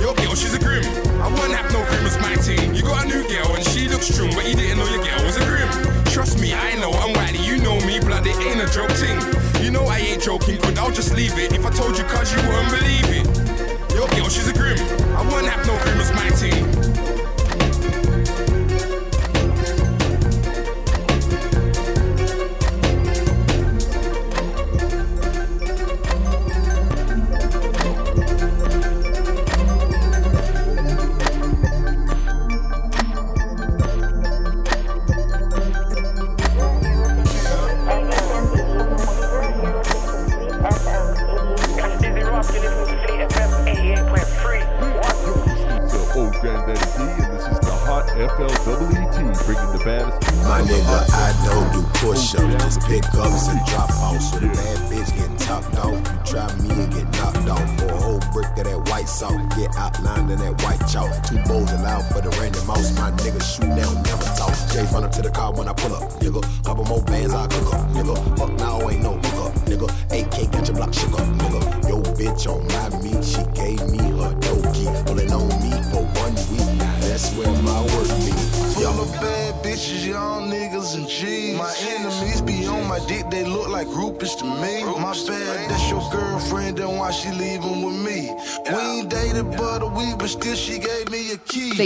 Your 0.00 0.14
girl, 0.14 0.34
she's 0.34 0.54
a 0.54 0.58
grim. 0.58 0.82
I 1.20 1.28
wouldn't 1.28 1.52
have 1.52 1.70
no 1.76 1.84
grim 1.84 2.06
as 2.08 2.16
my 2.24 2.34
team. 2.40 2.72
You 2.72 2.80
got 2.80 3.04
a 3.04 3.08
new 3.08 3.20
girl 3.28 3.54
and 3.54 3.62
she 3.68 3.86
looks 3.86 4.08
strong, 4.08 4.32
but 4.34 4.48
you 4.48 4.56
didn't 4.56 4.78
know 4.78 4.88
your 4.88 5.04
girl 5.04 5.20
was 5.28 5.36
a 5.36 5.44
grim. 5.44 5.68
Trust 6.06 6.40
me, 6.40 6.54
I 6.54 6.80
know 6.80 6.90
I'm 7.04 7.12
whitey, 7.12 7.44
you 7.44 7.60
know 7.60 7.76
me, 7.84 8.00
blood, 8.00 8.26
it 8.26 8.36
ain't 8.40 8.64
a 8.64 8.68
joke 8.72 8.96
thing. 8.96 9.20
You 9.62 9.70
know 9.70 9.84
I 9.84 9.98
ain't 9.98 10.22
joking, 10.22 10.56
could 10.56 10.78
I'll 10.78 10.90
just 10.90 11.14
leave 11.14 11.36
it. 11.36 11.52
If 11.52 11.66
I 11.66 11.70
told 11.70 11.98
you 11.98 12.04
cause 12.04 12.32
you 12.32 12.40
wouldn't 12.48 12.72
believe 12.72 13.12
it. 13.12 13.28
Your 13.92 14.08
girl, 14.08 14.30
she's 14.32 14.48
a 14.48 14.54
grim. 14.56 14.80
I 15.12 15.20
wouldn't 15.20 15.52
have 15.52 15.66
no 15.68 15.76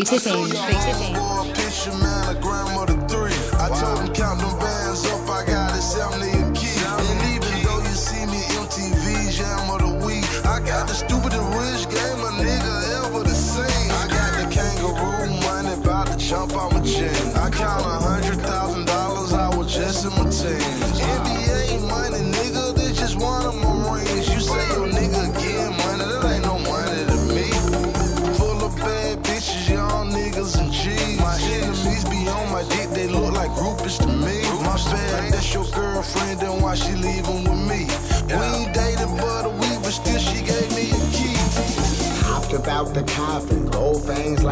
a 0.02 0.18
key. 0.18 0.18
Fate 0.18 1.20
I 1.20 1.39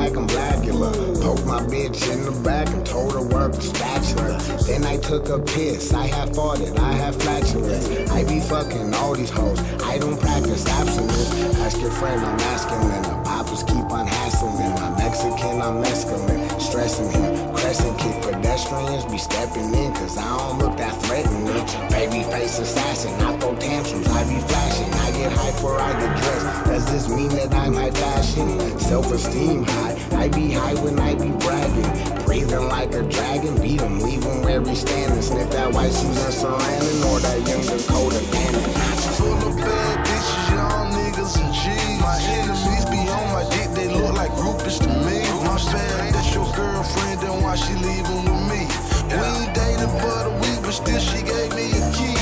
like 0.09 0.19
I'm 0.19 0.27
Blackula. 0.27 1.21
Poked 1.21 1.47
my 1.47 1.61
bitch 1.61 2.11
in 2.13 2.25
the 2.25 2.33
back 2.43 2.69
and 2.69 2.85
told 2.85 3.13
her 3.13 3.23
work 3.23 3.53
the 3.53 3.61
spatula. 3.61 4.39
Then 4.67 4.85
I 4.85 4.97
took 4.99 5.29
a 5.29 5.39
piss, 5.39 5.93
I 5.93 6.07
have 6.07 6.31
farted, 6.31 6.79
I 6.79 6.93
have 6.93 7.21
flatulence. 7.21 8.11
I 8.11 8.25
be 8.25 8.41
fucking 8.41 8.95
all 8.95 9.15
these 9.15 9.31
hoes, 9.31 9.61
I 9.83 9.99
don't 9.99 10.19
practice 10.21 10.67
abstinence. 10.67 11.55
Ask 11.59 11.81
your 11.81 11.91
friend, 11.91 12.21
I'm 12.25 12.37
masculine. 12.37 13.03
The 13.03 13.23
poppers 13.25 13.63
keep 13.63 13.91
on 13.91 14.07
hassling. 14.07 14.73
I'm 14.79 14.97
Mexican, 14.97 15.61
I'm 15.61 15.83
mescaline. 15.83 16.61
Stressing 16.61 17.11
him, 17.11 17.55
crescent 17.55 17.99
kick 17.99 18.23
pedestrians 18.23 19.05
be 19.07 19.19
stepping 19.19 19.75
in, 19.75 19.93
cause 19.95 20.17
I 20.17 20.37
don't 20.39 20.59
look 20.59 20.77
that 20.79 20.95
threatening. 21.03 21.89
Baby 21.91 22.23
face 22.31 22.59
assassin, 22.59 23.13
I 23.21 23.37
throw 23.39 23.55
tantrums, 23.57 24.07
I 24.09 24.25
be 24.25 24.41
flashing. 24.41 24.93
I 24.93 25.11
get 25.13 25.33
hyper, 25.33 25.75
I 25.77 25.93
get 26.01 26.23
dressed. 26.23 26.65
Does 26.67 26.93
this 26.93 27.09
mean 27.09 27.29
that 27.31 27.53
I'm 27.53 27.75
high 27.75 27.91
fashion? 27.91 28.79
Self 28.79 29.11
esteem 29.13 29.65
high, 29.65 29.98
I 30.19 30.27
be 30.27 30.51
high 30.51 30.75
when 30.83 30.99
I 30.99 31.15
be 31.15 31.31
bragging. 31.39 32.25
Breathing 32.27 32.67
like 32.69 32.93
a 32.93 33.03
dragon, 33.05 33.55
beat 33.63 33.81
him, 33.81 34.01
leave 34.01 34.25
him 34.25 34.43
where 34.43 34.61
he 34.61 34.75
standing. 34.75 35.23
Sniff 35.23 35.49
that 35.53 35.73
white 35.73 35.93
Susan 35.93 36.33
Sarandon 36.35 37.07
or 37.07 37.21
that 37.21 37.39
young 37.47 37.63
Dakota 37.63 38.19
Fanning. 38.35 38.67
Full 39.15 39.39
of 39.47 39.57
bad 39.57 39.95
bitches, 40.05 40.51
young 40.51 40.91
niggas 40.91 41.39
and 41.39 41.55
G's. 41.55 42.03
My 42.03 42.19
enemies 42.35 42.85
be 42.91 42.99
on 43.15 43.27
my 43.31 43.47
dick, 43.55 43.71
they 43.79 43.87
look 43.95 44.13
like 44.15 44.33
groupies 44.33 44.83
to 44.83 44.91
me. 45.07 45.23
My 45.47 45.55
bad, 45.71 46.13
that's 46.13 46.35
your 46.35 46.51
girlfriend, 46.51 47.21
then 47.23 47.41
why 47.41 47.55
she 47.55 47.75
leaving 47.79 48.27
with 48.27 48.43
me? 48.51 48.67
We 49.07 49.23
ain't 49.23 49.55
dated 49.55 49.93
but 50.03 50.27
a 50.27 50.35
week, 50.43 50.59
but 50.67 50.75
still 50.75 50.99
she 50.99 51.23
gave 51.23 51.55
me 51.55 51.71
a 51.79 51.83
key. 51.95 52.19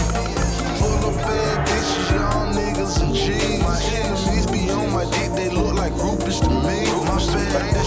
Full 0.84 1.00
of 1.08 1.16
bad 1.16 1.66
bitches, 1.66 2.12
young 2.12 2.52
niggas 2.52 3.00
and 3.00 3.14
G's. 3.16 3.64
My 3.64 3.80
enemies 3.80 4.46
be 4.52 4.68
on 4.70 4.92
my 4.92 5.08
dick, 5.16 5.32
they 5.32 5.48
look 5.48 5.72
like 5.74 5.94
groupies 5.94 6.44
to 6.44 6.50
me. 6.60 6.84
My 7.08 7.16
bad, 7.32 7.85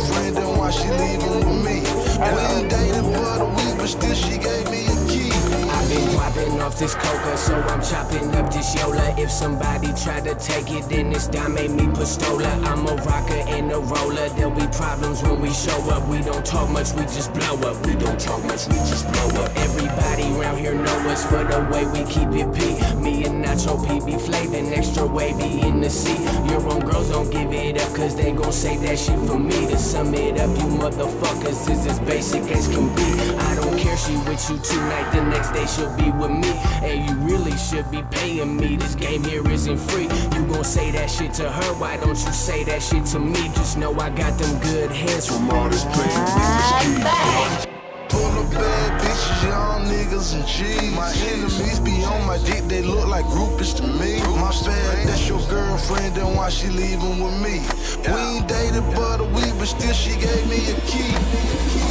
girlfriend, 0.00 0.36
then 0.36 0.56
why 0.56 0.70
she 0.70 0.88
leaving 0.88 1.36
with 1.38 1.64
me? 1.64 1.80
We 2.20 2.40
ain't 2.52 2.70
but 3.12 3.40
a 3.40 3.44
week, 3.44 3.74
but 3.78 3.86
still 3.86 4.14
she 4.14 4.38
gave 4.38 4.70
me 4.70 4.86
a 4.86 4.96
key. 5.08 5.30
I've 5.70 5.88
been 5.88 6.16
popping 6.16 6.60
off 6.60 6.78
this 6.78 6.94
coca, 6.94 7.36
so 7.36 7.54
I'm 7.54 7.82
chopping 7.82 8.34
up 8.34 8.52
this 8.52 8.74
Yola. 8.74 9.14
If 9.18 9.30
somebody 9.30 9.88
try 9.94 10.20
to 10.20 10.34
take 10.34 10.70
it, 10.70 10.88
then 10.88 11.12
it's 11.12 11.26
Dame 11.28 11.54
me 11.76 11.86
Pistola. 11.86 12.50
I'm 12.66 12.86
a 12.86 12.94
rocker 13.02 13.42
and 13.48 13.72
a 13.72 13.78
roller. 13.78 14.28
There'll 14.30 14.50
be 14.50 14.66
problems 14.68 15.22
when 15.22 15.40
we 15.40 15.50
show 15.50 15.78
up. 15.90 16.06
We 16.08 16.20
don't 16.20 16.44
talk 16.44 16.68
much, 16.70 16.92
we 16.92 17.02
just 17.02 17.32
blow 17.32 17.56
up. 17.68 17.86
We 17.86 17.94
don't 17.94 18.20
talk 18.20 18.42
much, 18.44 18.66
we 18.68 18.74
just 18.74 19.10
blow 19.12 19.28
up. 19.42 19.50
Everybody 19.56 20.24
around 20.36 20.58
here 20.58 20.74
know 20.74 20.98
us 21.10 21.24
for 21.24 21.42
the 21.44 21.60
way 21.72 21.84
we 21.86 22.04
keep 22.10 22.28
it 22.32 22.52
P. 22.54 22.60
Me 23.00 23.24
and 23.24 23.44
Nacho 23.44 23.74
P 23.86 24.04
be 24.04 24.18
flavin' 24.18 24.72
extra 24.72 25.06
wavy 25.06 25.60
in 25.60 25.80
the 25.80 25.90
sea. 25.90 26.20
Your 26.50 26.62
own 26.70 26.80
girls 26.80 27.08
don't 27.10 27.30
give 27.30 27.52
it 27.52 27.79
up, 27.79 27.79
cause 28.00 28.16
they 28.16 28.32
gon' 28.32 28.52
say 28.52 28.76
that 28.78 28.98
shit 28.98 29.18
for 29.28 29.38
me. 29.38 29.66
To 29.68 29.76
sum 29.78 30.14
it 30.14 30.40
up, 30.40 30.48
you 30.56 30.68
motherfuckers 30.80 31.70
is 31.70 31.86
as 31.86 32.00
basic 32.00 32.42
as 32.50 32.66
can 32.68 32.88
be. 32.94 33.02
I 33.36 33.54
don't 33.56 33.78
care, 33.78 33.96
she 33.96 34.16
with 34.28 34.42
you 34.48 34.58
tonight, 34.58 35.10
the 35.12 35.22
next 35.24 35.50
day 35.52 35.66
she'll 35.66 35.94
be 35.96 36.10
with 36.12 36.30
me. 36.30 36.52
And 36.88 37.08
you 37.08 37.14
really 37.16 37.56
should 37.58 37.90
be 37.90 38.02
paying 38.10 38.56
me. 38.56 38.76
This 38.76 38.94
game 38.94 39.22
here 39.24 39.46
isn't 39.50 39.78
free. 39.78 40.08
You 40.34 40.46
gon' 40.46 40.64
say 40.64 40.90
that 40.92 41.10
shit 41.10 41.34
to 41.34 41.50
her, 41.50 41.74
why 41.74 41.98
don't 41.98 42.08
you 42.26 42.32
say 42.32 42.64
that 42.64 42.82
shit 42.82 43.04
to 43.06 43.18
me? 43.18 43.50
Just 43.54 43.76
know 43.76 43.92
I 43.98 44.08
got 44.10 44.38
them 44.38 44.58
good 44.60 44.90
hands 44.90 45.26
from 45.26 45.50
all 45.50 45.68
this 45.68 45.84
playing. 45.84 47.69
Full 48.10 48.38
of 48.42 48.50
bad 48.50 49.00
bitches, 49.00 49.42
young 49.44 49.84
niggas 49.86 50.34
and 50.34 50.46
G's. 50.46 50.94
My 50.94 51.12
enemies 51.32 51.78
be 51.80 52.02
on 52.04 52.26
my 52.26 52.38
dick, 52.44 52.64
they 52.64 52.82
look 52.82 53.06
like 53.08 53.24
groupies 53.26 53.74
to 53.76 53.84
me. 53.86 54.18
My 54.40 54.50
bad, 54.66 55.06
that's 55.08 55.28
your 55.28 55.40
girlfriend, 55.48 56.16
then 56.16 56.34
why 56.34 56.50
she 56.50 56.68
leaving 56.68 57.22
with 57.22 57.38
me? 57.40 57.62
We 58.06 58.18
ain't 58.18 58.48
dated 58.48 58.84
but 58.94 59.20
a 59.20 59.24
week, 59.24 59.54
but 59.58 59.66
still 59.66 59.92
she 59.94 60.12
gave 60.18 60.44
me 60.48 60.58
a 60.70 60.76
key. 60.90 61.12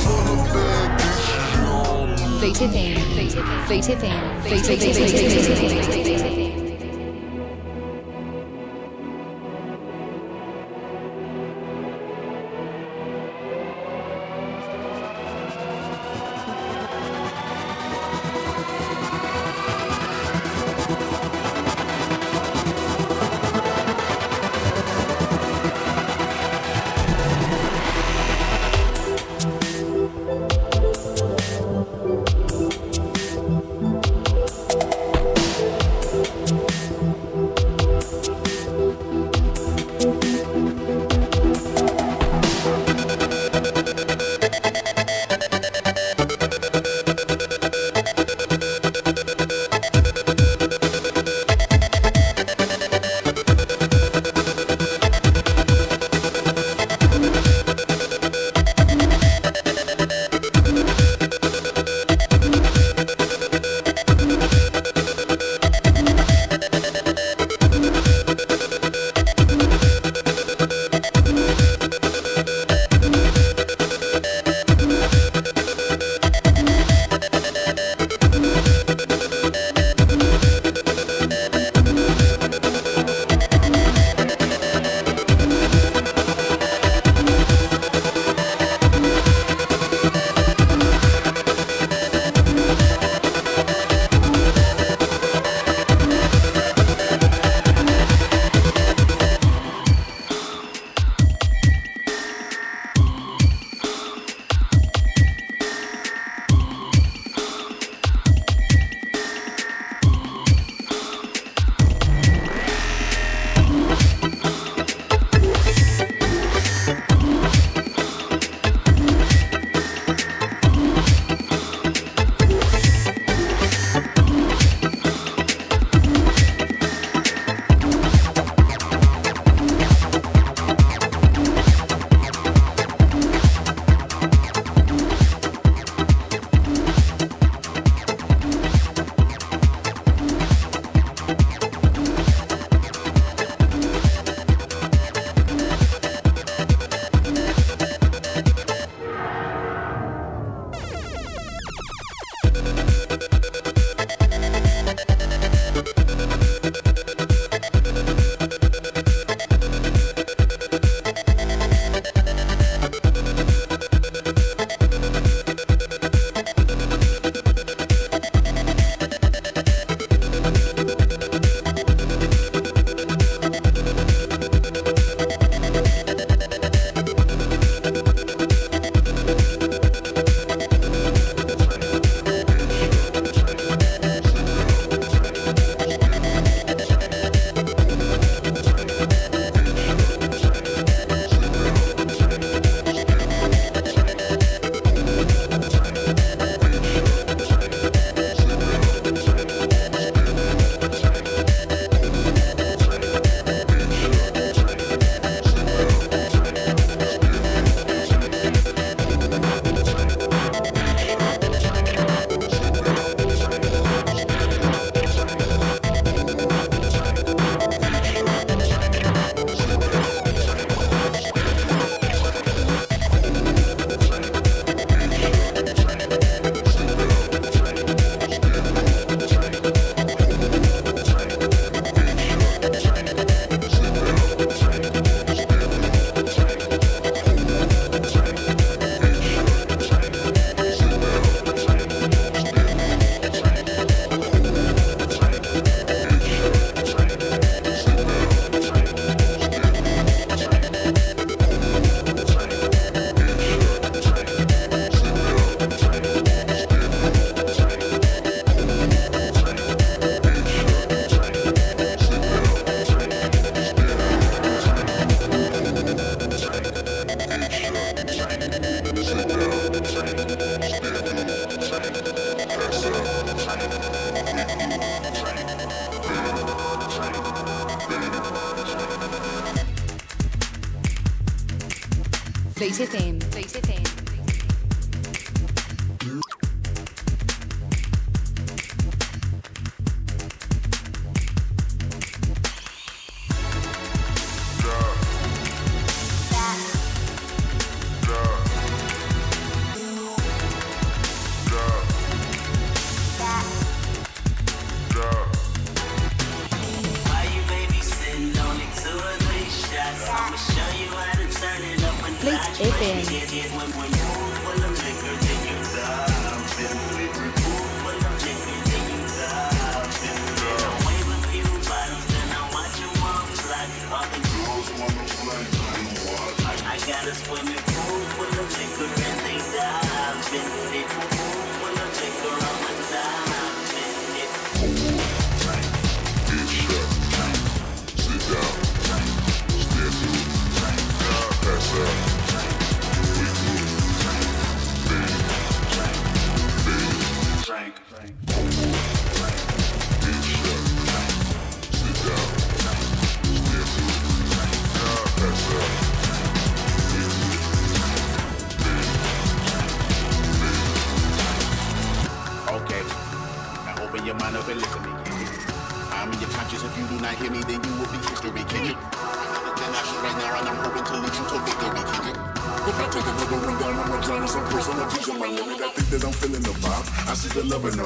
Full 0.04 0.28
of 0.36 0.46
bad 0.54 1.00
bitches. 1.00 2.40
Fate 2.40 2.56
FM, 2.56 3.16
Fate 3.16 3.36
FM, 3.36 3.68
Fate 3.68 3.84
FM, 3.84 4.44
Fate 4.44 4.64
FM, 4.64 5.86
Fate 5.86 6.20
FM. 6.20 6.39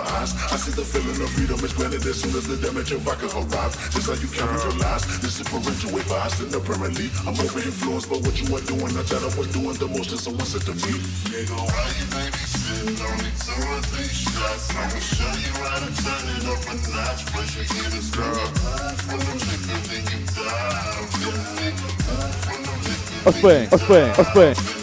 eyes. 0.04 0.36
I 0.52 0.58
see 0.58 0.72
the 0.72 0.86
feeling 0.86 1.20
of 1.22 1.30
freedom 1.32 1.60
is 1.64 1.74
granted 1.74 2.06
as 2.06 2.22
soon 2.22 2.36
as 2.36 2.48
the 2.48 2.58
damage 2.58 2.92
of 2.92 3.02
vodka 3.02 3.28
arrives. 3.32 3.76
Just 3.94 4.08
how 4.08 4.18
you 4.20 4.30
carry 4.30 4.58
your 4.60 4.76
lies. 4.80 5.04
This 5.20 5.40
is 5.40 5.48
parental 5.48 5.96
advice, 5.98 6.40
and 6.40 6.54
apparently 6.54 7.08
I'm 7.24 7.36
over 7.40 7.60
influenced 7.60 8.10
by 8.10 8.18
what 8.18 8.36
you 8.36 8.48
are 8.56 8.66
doing. 8.68 8.92
I 8.96 9.04
thought 9.08 9.24
I 9.24 9.32
was 9.38 9.48
doing 9.52 9.76
the 9.80 9.88
most, 9.88 10.12
and 10.12 10.20
someone 10.20 10.46
said 10.46 10.64
to 10.68 10.74
me, 10.76 10.94
Nigga, 11.32 11.56
why 11.56 11.88
you 11.98 12.06
babysitting? 12.12 13.00
Only 13.00 13.32
two 13.40 13.60
or 13.72 13.82
three 13.92 14.12
shots. 14.12 14.76
I'ma 14.76 15.00
show 15.00 15.34
you 15.40 15.54
how 15.64 15.80
to 15.80 15.90
turn 16.04 16.26
it 16.36 16.46
up 16.52 16.64
a 24.20 24.83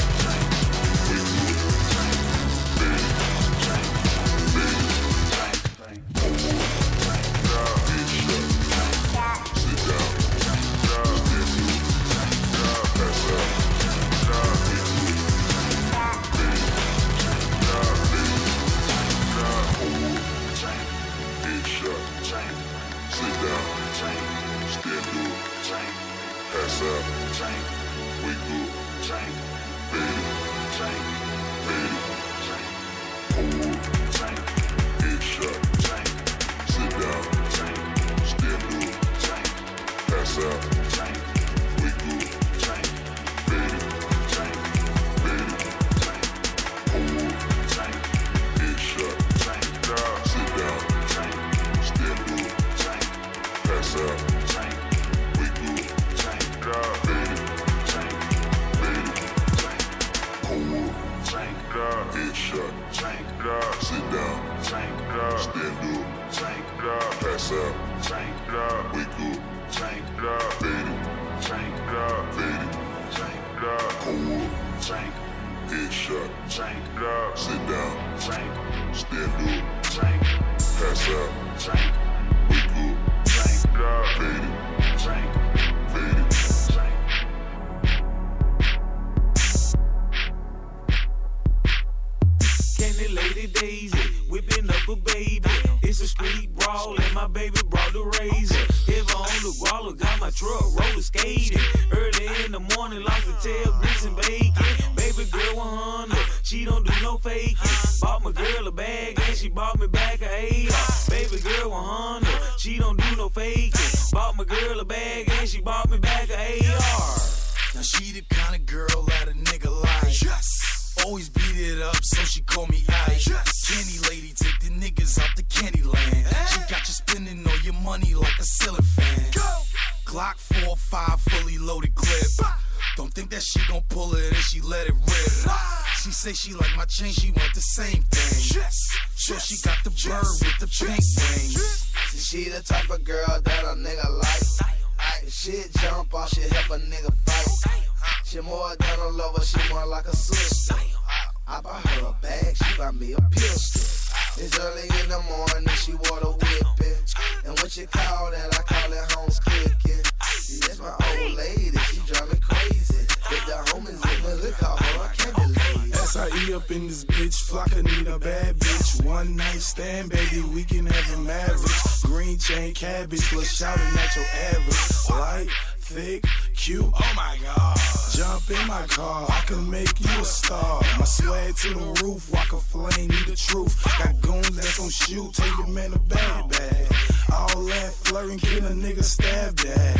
up 166.53 166.71
in 166.71 166.87
this 166.87 167.05
bitch. 167.05 167.49
Flocka 167.49 167.83
need 167.83 168.07
a 168.07 168.19
bad 168.19 168.57
bitch. 168.57 169.05
One 169.05 169.35
night 169.35 169.61
stand, 169.61 170.09
baby, 170.09 170.41
we 170.53 170.63
can 170.63 170.85
have 170.85 171.19
a 171.19 171.31
average. 171.31 172.03
Green 172.03 172.37
chain 172.37 172.73
cabbage, 172.73 173.31
look 173.33 173.45
shouting 173.45 173.83
at 173.97 174.15
your 174.15 174.25
average. 174.25 175.09
Light, 175.09 175.47
thick, 175.79 176.25
cute, 176.55 176.85
oh 176.85 177.13
my 177.15 177.37
god. 177.43 178.00
Jump 178.13 178.49
in 178.49 178.67
my 178.67 178.85
car, 178.87 179.25
I 179.29 179.41
can 179.45 179.69
make 179.69 179.99
you 179.99 180.21
a 180.21 180.25
star. 180.25 180.81
My 180.99 181.05
swag 181.05 181.55
to 181.55 181.73
the 181.73 182.03
roof, 182.03 182.29
walk 182.31 182.51
a 182.51 182.57
flame, 182.57 183.07
need 183.07 183.25
the 183.25 183.35
truth. 183.35 183.81
Got 183.97 184.19
goons 184.21 184.55
that's 184.55 184.77
gon' 184.77 184.89
shoot, 184.89 185.33
take 185.33 185.65
a 185.65 185.69
man 185.69 185.93
a 185.93 185.99
bag 185.99 186.49
bag. 186.49 186.87
All 187.31 187.63
that 187.65 187.93
flirting, 187.93 188.37
get 188.37 188.63
a 188.63 188.73
nigga 188.73 189.03
stabbed 189.03 189.65
at. 189.65 189.97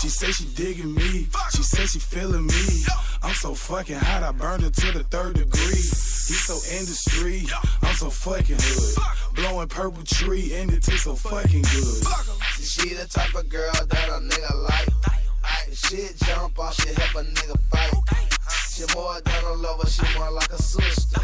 She 0.00 0.08
say 0.08 0.32
she 0.32 0.46
digging 0.54 0.94
me, 0.94 1.28
she 1.54 1.62
say 1.62 1.84
she 1.84 1.98
feeling 1.98 2.46
me. 2.46 2.84
I'm 3.22 3.34
so 3.34 3.54
fucking 3.54 3.96
hot, 3.96 4.22
I 4.22 4.32
burned 4.32 4.62
her 4.62 4.70
to 4.70 4.92
the 4.92 5.04
third 5.04 5.34
degree. 5.34 5.74
He's 5.76 6.46
so 6.46 6.54
industry, 6.74 7.46
I'm 7.82 7.94
so 7.94 8.08
fucking 8.08 8.56
hood. 8.58 9.34
Blowing 9.34 9.68
purple 9.68 10.02
tree, 10.04 10.54
and 10.54 10.72
it 10.72 10.82
tastes 10.82 11.04
so 11.04 11.14
fucking 11.14 11.62
good. 11.62 12.04
She 12.58 12.94
the 12.94 13.06
type 13.06 13.34
of 13.34 13.50
girl 13.50 13.70
that 13.72 14.08
a 14.08 14.20
nigga 14.20 14.62
like. 14.62 15.19
Shit 15.72 16.16
jump 16.24 16.58
off, 16.58 16.74
she 16.74 16.88
help 16.88 17.14
a 17.14 17.28
nigga 17.28 17.56
fight. 17.70 17.92
She 18.70 18.84
more 18.94 19.20
than 19.20 19.44
a 19.44 19.52
lover, 19.54 19.86
she 19.86 20.02
more 20.18 20.30
like 20.32 20.50
a 20.52 20.60
sister. 20.60 21.20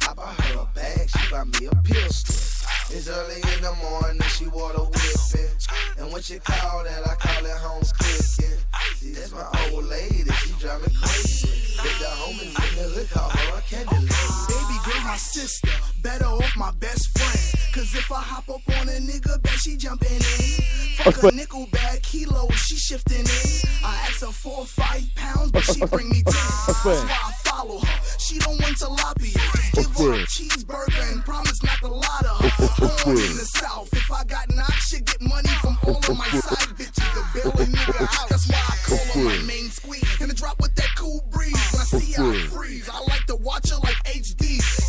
I 0.00 0.14
buy 0.14 0.32
her 0.32 0.60
a 0.60 0.66
bag, 0.74 1.08
she 1.08 1.30
buy 1.30 1.44
me 1.44 1.66
a 1.66 1.74
pistol. 1.82 2.34
It's 2.96 3.08
early 3.08 3.36
in 3.36 3.62
the 3.62 3.72
morning, 3.82 4.20
she 4.22 4.46
water 4.48 4.80
whipping. 4.80 5.50
And 5.98 6.12
when 6.12 6.22
she 6.22 6.38
call 6.38 6.84
that, 6.84 7.06
I 7.06 7.14
call 7.14 7.44
it 7.44 7.56
home 7.58 7.82
cooking. 7.98 8.58
See, 8.96 9.12
that's 9.12 9.32
my 9.32 9.46
old 9.72 9.84
lady, 9.84 10.30
she 10.30 10.52
drive 10.58 10.80
me 10.80 10.94
crazy. 11.00 11.76
But 11.76 11.94
the 11.98 12.06
homies 12.06 12.70
in 12.70 12.82
the 12.82 12.88
hood 12.94 13.10
call 13.10 13.30
her 13.30 13.58
a 13.58 13.62
candy 13.62 13.96
lady. 13.96 14.47
My 15.08 15.16
sister, 15.16 15.70
better 16.02 16.26
off 16.26 16.54
my 16.54 16.70
best 16.80 17.16
friend. 17.16 17.72
Cause 17.72 17.94
if 17.94 18.12
I 18.12 18.20
hop 18.20 18.46
up 18.50 18.60
on 18.78 18.90
a 18.90 19.00
nigga, 19.00 19.40
bet 19.42 19.54
she 19.54 19.78
jumping 19.78 20.12
in. 20.12 20.20
Fuck 21.00 21.22
a 21.22 21.34
nickel 21.34 21.66
bag, 21.72 22.02
kilo, 22.02 22.46
she 22.50 22.76
shifting 22.76 23.24
in. 23.24 23.68
I 23.82 24.04
ask 24.04 24.20
her 24.20 24.26
four 24.30 24.58
or 24.58 24.66
five 24.66 25.08
pounds, 25.16 25.50
but 25.50 25.64
she 25.64 25.80
bring 25.86 26.10
me 26.10 26.22
ten. 26.24 26.34
That's 26.66 26.84
why 26.84 27.08
I 27.08 27.32
follow 27.42 27.78
her. 27.78 28.00
She 28.18 28.38
don't 28.38 28.60
want 28.60 28.76
tilapia. 28.76 29.40
Give 29.72 29.96
her 29.96 30.12
a 30.12 30.26
cheeseburger 30.28 31.10
and 31.10 31.24
promise 31.24 31.62
not 31.62 31.78
to 31.78 31.88
lie 31.88 32.20
to 32.20 32.28
her. 32.44 32.88
Home 33.08 33.16
in 33.16 33.32
the 33.40 33.48
south, 33.56 33.88
if 33.94 34.12
I 34.12 34.24
got 34.24 34.54
knocked, 34.54 34.82
she 34.92 35.00
get 35.00 35.22
money 35.22 35.48
from 35.62 35.78
all 35.86 35.96
of 35.96 36.18
my 36.18 36.28
side 36.28 36.76
bitches 36.76 37.08
to 37.16 37.24
bail 37.32 37.52
a 37.52 37.64
nigga 37.64 38.02
out. 38.02 38.28
That's 38.28 38.46
why 38.46 38.60
I 38.60 38.76
call 38.84 38.98
her 38.98 39.24
my 39.24 39.38
main 39.46 39.70
squeeze. 39.70 40.04
And 40.20 40.30
I 40.30 40.34
drop 40.34 40.60
with 40.60 40.74
that 40.74 40.90
cool 40.98 41.24
breeze. 41.30 41.56
When 41.72 41.80
I 41.80 41.84
see 41.96 42.12
her, 42.12 42.30
I 42.30 42.46
freeze. 42.48 42.90
I 42.92 43.00
like 43.08 43.24
to 43.24 43.36
watch 43.36 43.70
her 43.70 43.76
like. 43.76 43.87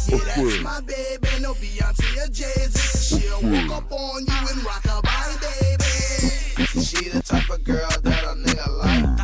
Yeah, 0.10 0.18
that's 0.26 0.60
my 0.62 0.82
baby, 0.82 1.28
no 1.42 1.54
Beyonce 1.54 2.18
or 2.18 2.30
Jay-Z. 2.32 3.20
She'll 3.20 3.42
walk 3.44 3.78
up 3.78 3.92
on 3.92 4.26
you 4.26 4.48
and 4.50 4.66
rock 4.66 4.84
a 4.86 5.02
body, 5.02 5.36
baby. 5.40 5.86
She 6.82 7.10
the 7.10 7.22
type 7.22 7.50
of 7.50 7.64
girl 7.64 7.90
that 8.02 8.24
a 8.24 8.34
nigga 8.36 8.68
like. 8.80 9.20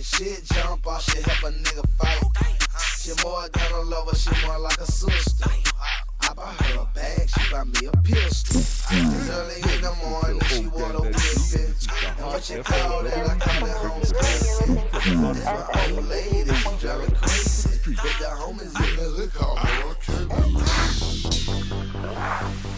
Shit 0.00 0.44
jump 0.44 0.86
off, 0.86 1.02
she 1.02 1.20
help 1.22 1.42
a 1.42 1.56
nigga 1.56 1.84
fight. 1.98 2.22
She 3.00 3.10
more 3.24 3.48
than 3.48 3.72
a 3.72 3.80
lover, 3.80 4.14
she 4.14 4.30
more 4.46 4.60
like 4.60 4.78
a 4.78 4.86
sister. 4.86 5.50
I 6.20 6.34
buy 6.34 6.52
her 6.52 6.80
a 6.82 6.84
bag, 6.94 7.28
she 7.28 7.52
buy 7.52 7.64
me 7.64 7.86
a 7.86 7.96
pistol. 8.02 8.60
It's 8.60 9.28
early 9.28 9.74
in 9.74 9.80
the 9.82 9.92
morning, 10.04 10.40
she 10.46 10.66
wanna 10.68 11.00
whip 11.00 11.16
it. 11.16 11.86
And 12.16 12.26
what 12.26 12.48
you 12.48 12.62
call 12.62 13.02
that, 13.02 13.28
I 13.28 13.38
call 13.38 13.66
it 13.66 13.76
home. 13.76 14.00
That's 15.34 15.44
my 15.44 15.94
old 15.96 16.08
lady, 16.08 16.54
she 16.54 16.76
drive 16.78 17.10
me 17.10 17.61
crazy. 17.82 18.00
But 18.02 18.18
the 18.18 18.26
homies 18.26 18.74
in 18.76 18.96
the 18.96 19.02
hood 19.10 19.32
call 19.32 19.56
a 19.56 19.94
candy 19.96 20.62
Pulsing 22.02 22.71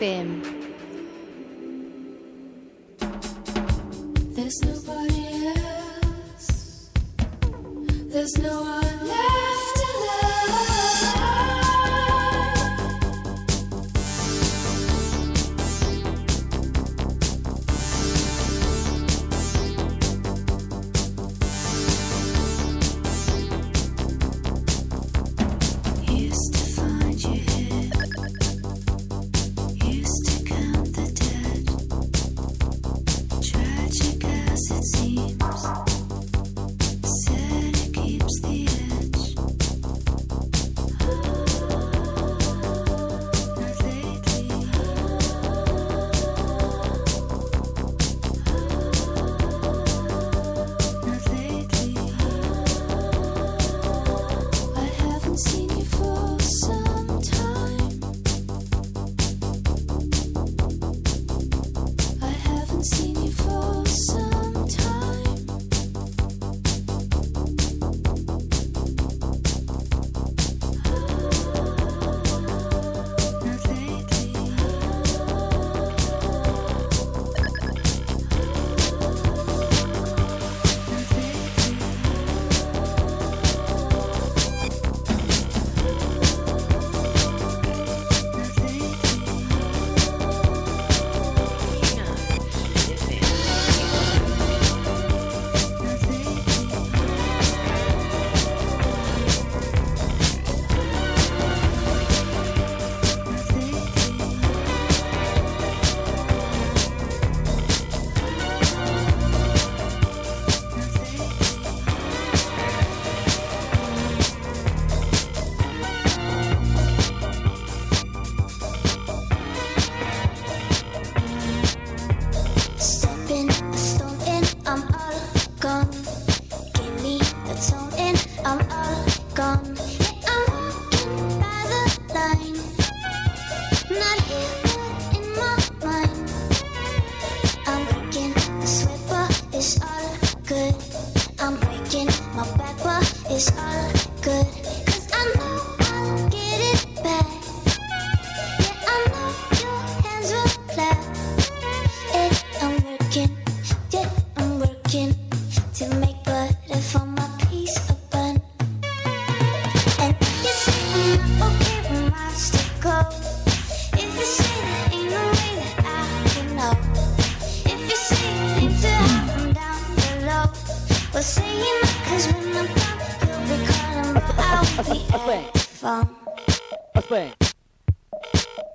FM. 0.00 0.49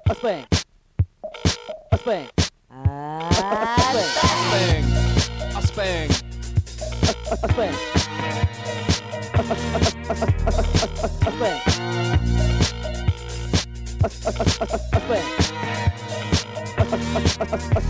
a 0.07 0.13
swing, 0.13 0.45
a 1.91 1.97
swing, 1.97 2.29
a 2.69 3.33
swing, 3.91 4.09
a 5.41 5.61
swing, 5.61 6.09
a 6.11 7.51
swing, 7.53 7.71
a 7.71 7.81
swing, 11.15 11.55
a 11.65 11.71
swing, 15.01 15.21
a 17.43 17.59
swing. 17.59 17.84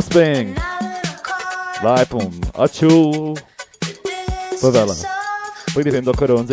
Offspring. 0.00 0.56
Live.com. 1.84 2.32
Achu. 2.56 3.36
Favela. 4.58 4.96
BreatheFM.co.nz. 5.74 6.48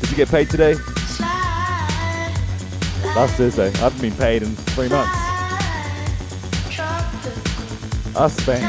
Did 0.00 0.08
you 0.08 0.16
get 0.16 0.28
paid 0.28 0.48
today? 0.48 0.74
Last 3.16 3.34
Thursday. 3.34 3.66
I 3.66 3.76
haven't 3.76 4.00
been 4.00 4.14
paid 4.14 4.44
in 4.44 4.54
three 4.76 4.88
months. 4.88 5.10
Offspring. 8.14 8.62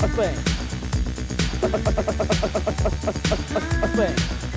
Offspring. 0.00 0.36
Offspring. 3.84 4.47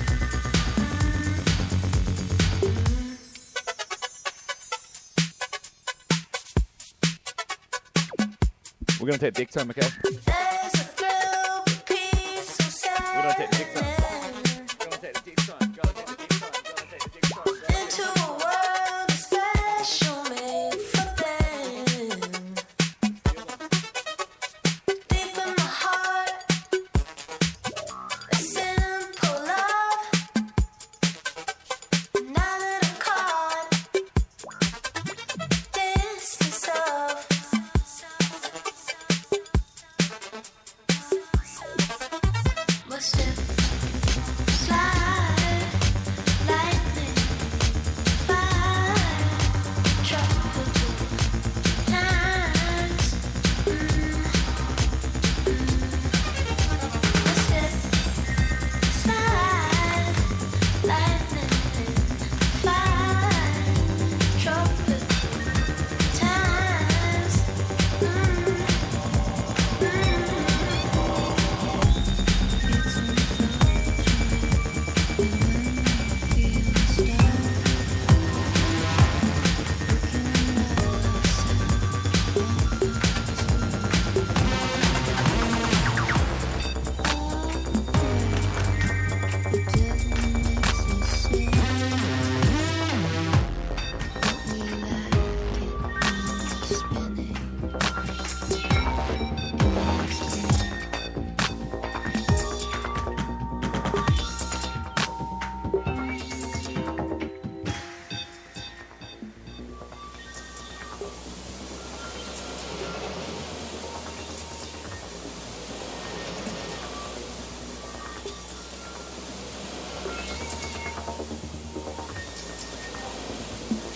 don't 9.12 9.20
take 9.20 9.34
big 9.34 9.50
time, 9.50 9.68
okay? 9.70 9.86
We 13.14 13.22
don't 13.22 13.36
take 13.36 13.50
big 13.50 13.74
time. 13.74 13.91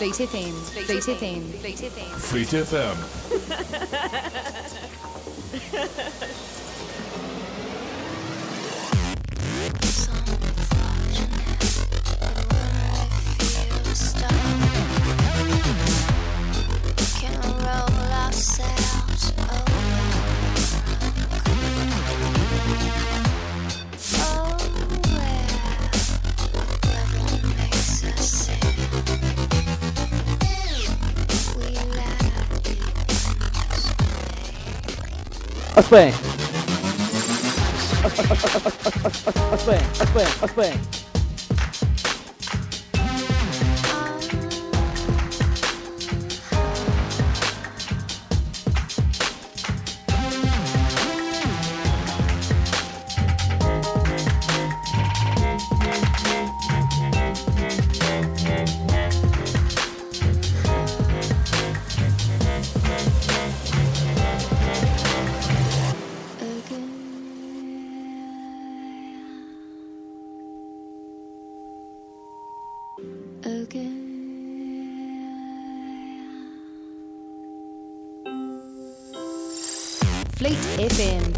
Fleet 0.07 0.29
FM. 0.29 0.55
Fleet 0.87 1.03
FM. 1.03 1.43
Fleet 1.61 1.79
FM. 1.81 2.21
Fleet 2.21 2.49
FM. 2.49 3.16
Us 35.87 35.91
bang. 35.93 36.13
Us 40.43 40.53
bang. 40.57 40.96
Us 80.99 81.36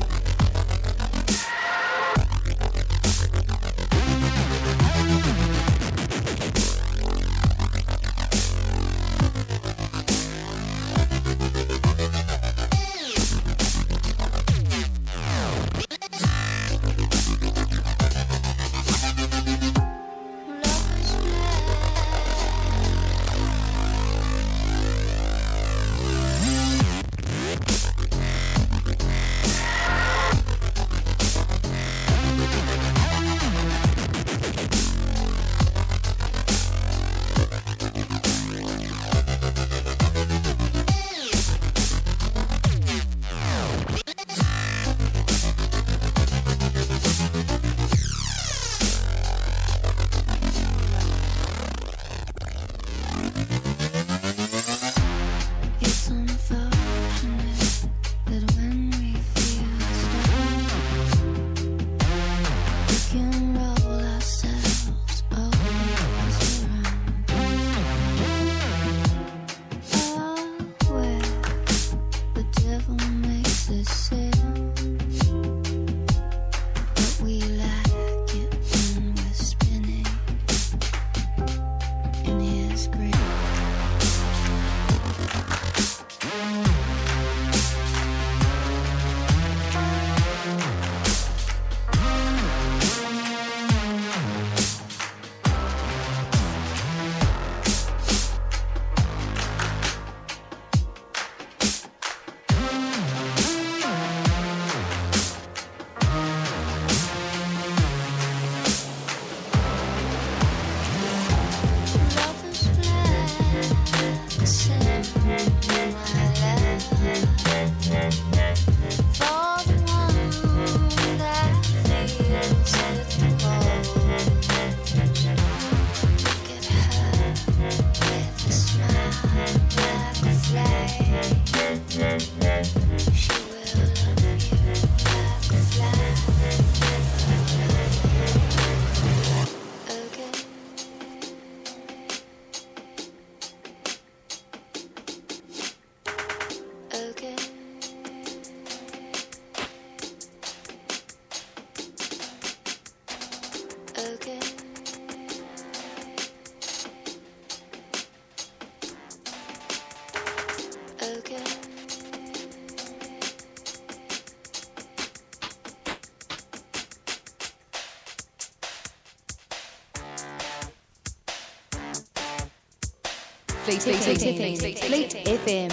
Fleet 173.69 173.81
FM. 173.81 174.59
Fleet 174.59 174.79
fleet 174.79 174.79
fleet 174.79 175.15
if 175.29 175.45
FM. 175.45 175.71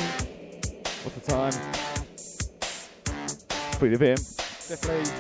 What's 1.06 1.16
the 1.16 1.32
time? 1.32 1.54
Fleet 3.80 3.94
FM. 3.94 4.20
Definitely 4.68 5.12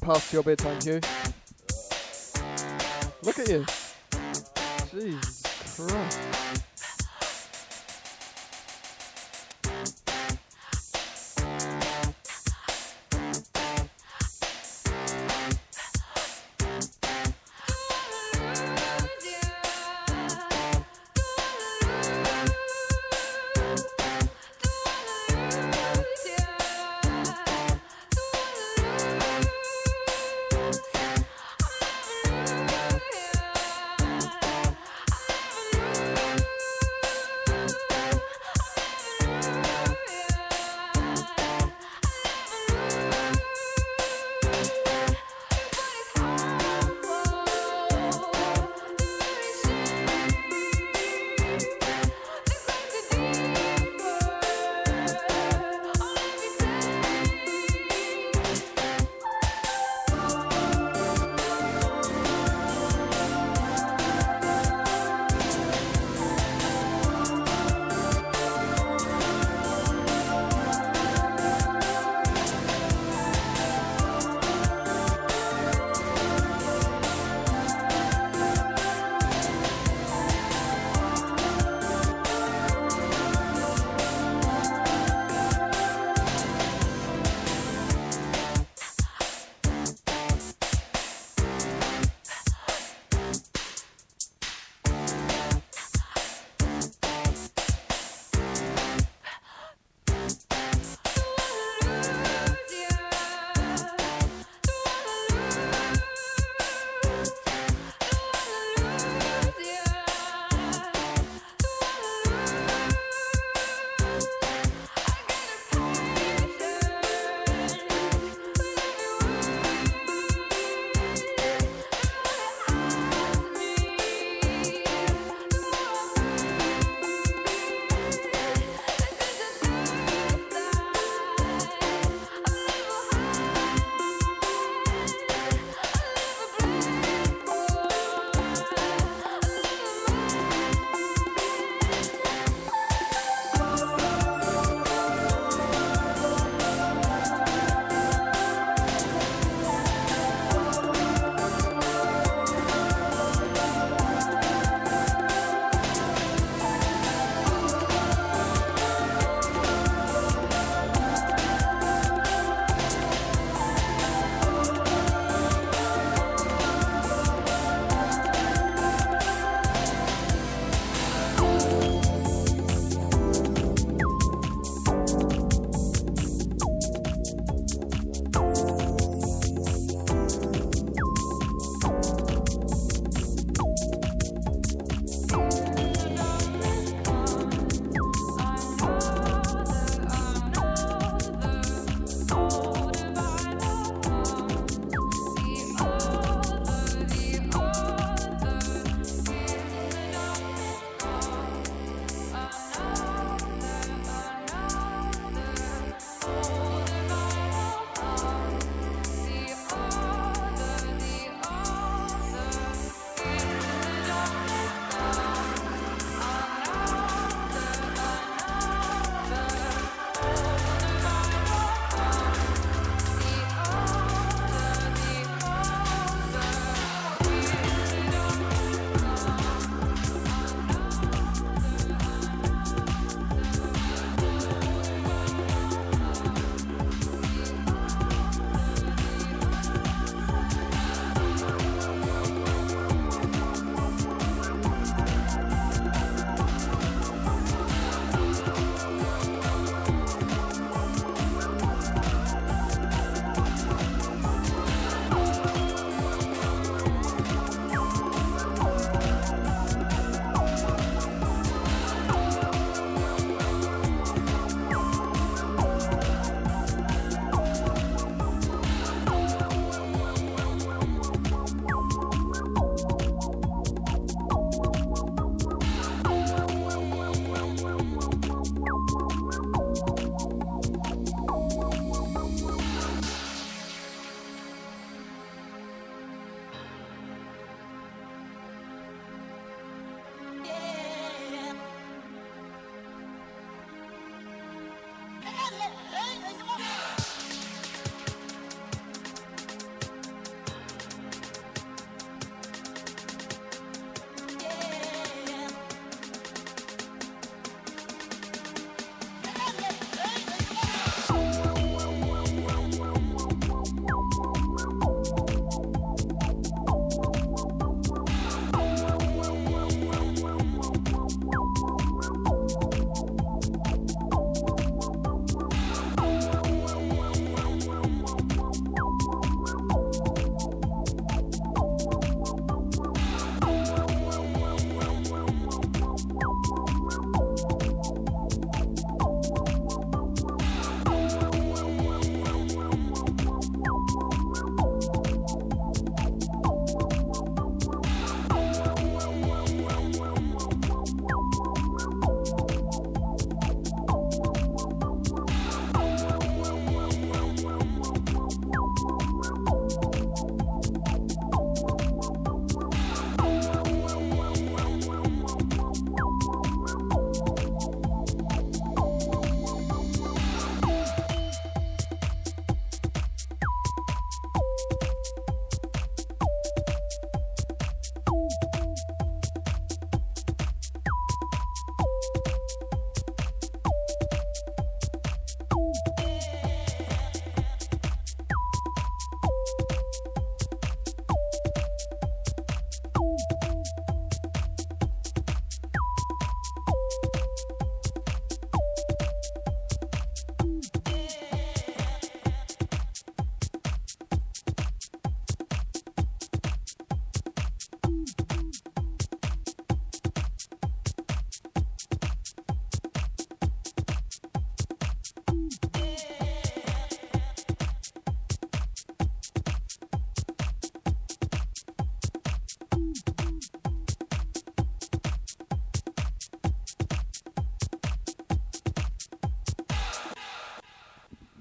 past 0.00 0.32
your 0.32 0.42
bedtime 0.42 0.80
Hugh. 0.80 1.00
Look 3.22 3.38
at 3.38 3.48
you. 3.48 3.64
Jesus 4.90 5.42
Christ. 5.76 6.63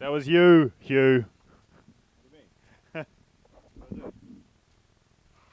That 0.04 0.12
was 0.12 0.28
you, 0.28 0.74
Hugh. 0.80 1.24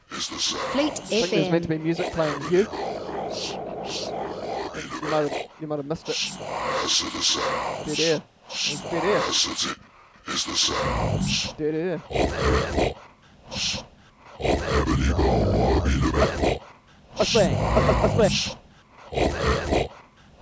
Fleet 0.09 0.90
I 0.90 0.97
think 0.97 1.31
there's 1.31 1.52
meant 1.52 1.62
to 1.62 1.68
be 1.68 1.78
music 1.78 2.10
playing, 2.10 2.40
Hugh. 2.48 2.66
You 4.98 5.09
might 5.09 5.31
have, 5.31 5.47
you 5.60 5.68
might 5.68 5.77
have 5.77 5.86
missed 5.86 6.09
it. 6.09 6.16
Dead 7.86 8.01
air. 8.01 8.20
It's 8.48 8.81
dead 8.90 9.05
air. 9.05 9.22
Is 10.27 10.44
the 10.44 10.56
sounds 10.56 11.52
Dead 11.52 11.74
air. 11.77 12.02
A 17.20 17.24
swing. 17.24 17.55
A 17.55 18.09
swing. 18.16 18.32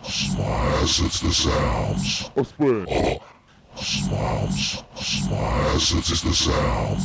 Yes, 0.00 0.98
it's 0.98 1.20
the 1.20 1.30
Smalls, 3.80 4.82
smalls, 4.96 5.92
it 5.94 6.10
is 6.10 6.22
the 6.22 6.34
sound. 6.34 7.00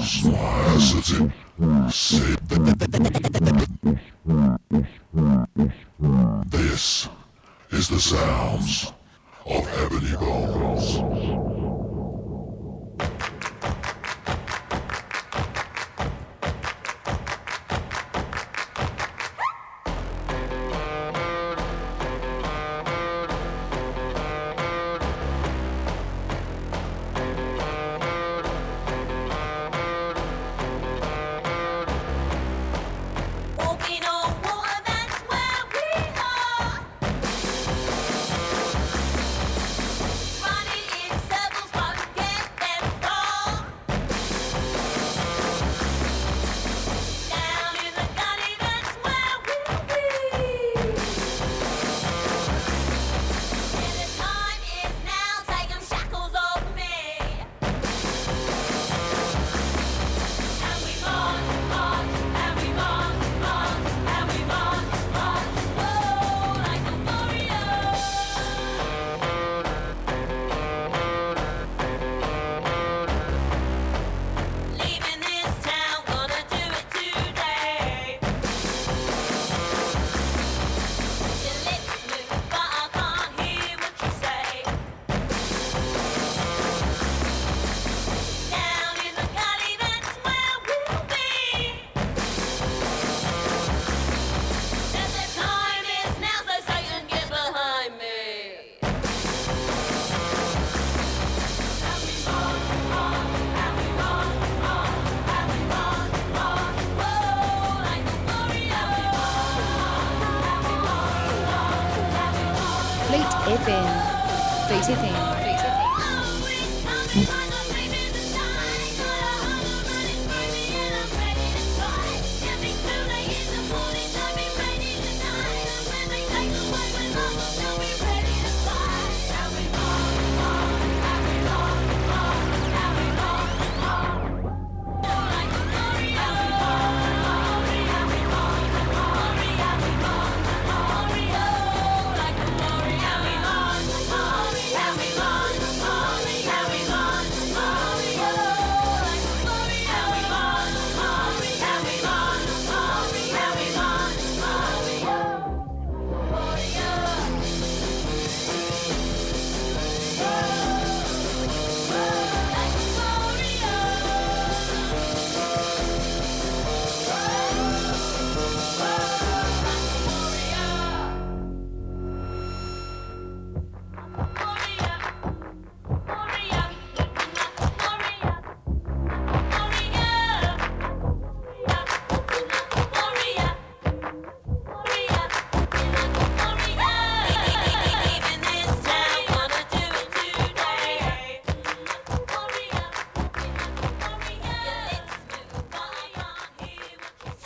Smalls, 0.00 0.94
it 0.94 1.08
is. 1.18 2.28
This 6.50 7.08
is 7.70 7.88
the 7.88 7.98
sounds 7.98 8.92
of 9.46 9.68
Ebony 9.78 10.16
Bones. 10.16 11.07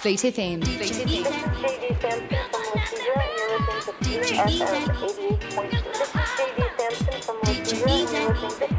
Fleet 0.02 0.18
FM. 0.18 0.58
This 0.64 0.90
is 8.60 8.71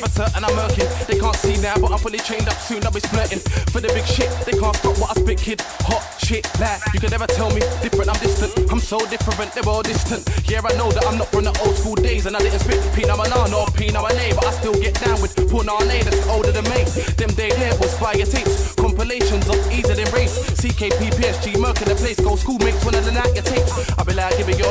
certain 0.00 0.44
I'm 0.44 0.54
murking. 0.56 0.88
They 1.06 1.18
can't 1.18 1.36
see 1.36 1.60
now, 1.60 1.76
but 1.76 1.92
I'm 1.92 1.98
fully 1.98 2.18
trained 2.18 2.48
up 2.48 2.56
soon, 2.56 2.84
I'll 2.84 2.92
be 2.92 3.00
splurting. 3.00 3.40
For 3.70 3.80
the 3.80 3.88
big 3.88 4.06
shit, 4.06 4.30
they 4.46 4.52
can't 4.52 4.76
stop 4.76 4.96
what 4.98 5.16
I 5.16 5.20
spit, 5.20 5.38
kid. 5.38 5.60
Hot 5.84 6.02
shit, 6.18 6.48
like, 6.60 6.80
you 6.94 7.00
can 7.00 7.10
never 7.10 7.26
tell 7.26 7.50
me 7.50 7.60
different, 7.82 8.08
I'm 8.08 8.20
distant. 8.20 8.52
I'm 8.70 8.80
so 8.80 8.98
different, 9.06 9.52
they're 9.52 9.68
all 9.68 9.82
distant. 9.82 10.24
Yeah, 10.48 10.60
I 10.64 10.72
know 10.76 10.90
that 10.92 11.04
I'm 11.06 11.18
not 11.18 11.28
from 11.28 11.44
the 11.44 11.54
old 11.64 11.76
school 11.76 11.96
days, 11.96 12.26
and 12.26 12.36
I 12.36 12.40
didn't 12.40 12.60
spit 12.60 12.80
Pina 12.94 13.16
Banana 13.16 13.56
or 13.56 13.66
Pina 13.76 14.00
Manay, 14.00 14.34
but 14.34 14.46
I 14.46 14.52
still 14.52 14.74
get 14.74 14.94
down 15.00 15.20
with 15.20 15.34
Punane 15.36 16.04
that's 16.04 16.26
older 16.28 16.52
than 16.52 16.64
me. 16.72 16.84
Them 17.20 17.30
day 17.36 17.50
there 17.50 17.76
was 17.76 17.92
fire 17.98 18.24
tapes. 18.24 18.74
compilations 18.74 19.48
of 19.48 19.58
easier 19.70 19.94
than 19.94 20.08
race. 20.12 20.32
CKP, 20.60 21.12
PSG, 21.18 21.58
Merc 21.58 21.80
in 21.82 21.88
the 21.88 21.94
place. 21.94 22.18
Go 22.20 22.36
schoolmates 22.36 22.84
when 22.84 22.94
I 22.94 23.00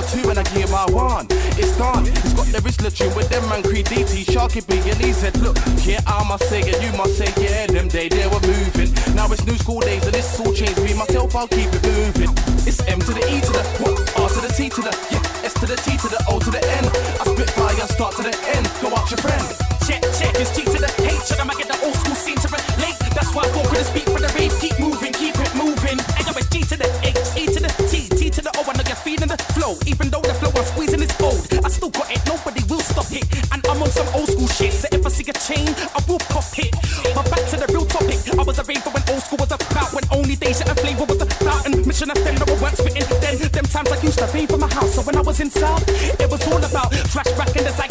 two 0.10 0.30
and 0.30 0.40
I 0.40 0.44
give 0.56 0.72
my 0.72 0.86
one. 0.92 1.28
It's 1.58 1.78
done. 1.78 2.08
It's 2.08 2.34
got 2.34 2.48
the 2.82 2.90
tune 2.90 3.14
with 3.16 3.30
them 3.30 3.48
man 3.50 3.62
Creed 3.62 3.86
DT, 3.86 4.26
Sharky 4.26 4.66
B 4.66 4.78
and 4.90 5.00
he 5.00 5.14
said, 5.14 5.38
look, 5.38 5.58
yeah, 5.86 6.02
I 6.08 6.28
must 6.28 6.50
say 6.50 6.62
it, 6.62 6.82
you 6.82 6.92
must 6.98 7.18
say, 7.18 7.30
yeah, 7.38 7.68
them 7.68 7.88
day 7.88 8.10
they 8.10 8.26
were 8.28 8.42
moving. 8.42 8.90
Now 9.16 9.32
it's 9.32 9.46
new 9.46 9.58
school 9.58 9.80
days 9.82 10.06
and 10.06 10.16
it's 10.16 10.40
all 10.40 10.54
changed. 10.54 10.82
Me 10.84 10.94
myself, 10.94 11.36
I'll 11.36 11.48
keep 11.48 11.70
it 11.70 11.84
moving. 11.86 12.34
It's 12.66 12.82
M 12.88 13.00
to 13.00 13.14
the 13.14 13.24
E 13.30 13.42
to 13.42 13.52
the 13.54 13.64
what? 13.82 13.96
R 14.18 14.30
to 14.30 14.42
the 14.42 14.54
T 14.54 14.70
to 14.70 14.82
the 14.82 14.94
yeah, 15.12 15.46
S 15.46 15.54
to 15.56 15.66
the 15.66 15.76
T 15.76 15.98
to 15.98 16.08
the 16.10 16.24
O 16.30 16.40
to 16.40 16.50
the 16.50 16.62
N. 16.62 16.86
I 17.20 17.24
spit 17.26 17.50
fire, 17.52 17.88
start 17.88 18.16
to 18.18 18.24
the 18.24 18.36
end. 18.56 18.66
Go 18.82 18.96
out 18.96 19.10
your 19.10 19.22
friend. 19.22 19.61
Rave 44.34 44.50
for 44.50 44.58
my 44.58 44.68
house. 44.74 44.96
So 44.96 45.02
when 45.02 45.16
I 45.16 45.22
was 45.22 45.40
inside, 45.40 45.84
it 45.88 46.30
was 46.30 46.46
all 46.48 46.58
about 46.58 46.92
and 47.56 47.66
desire 47.66 47.91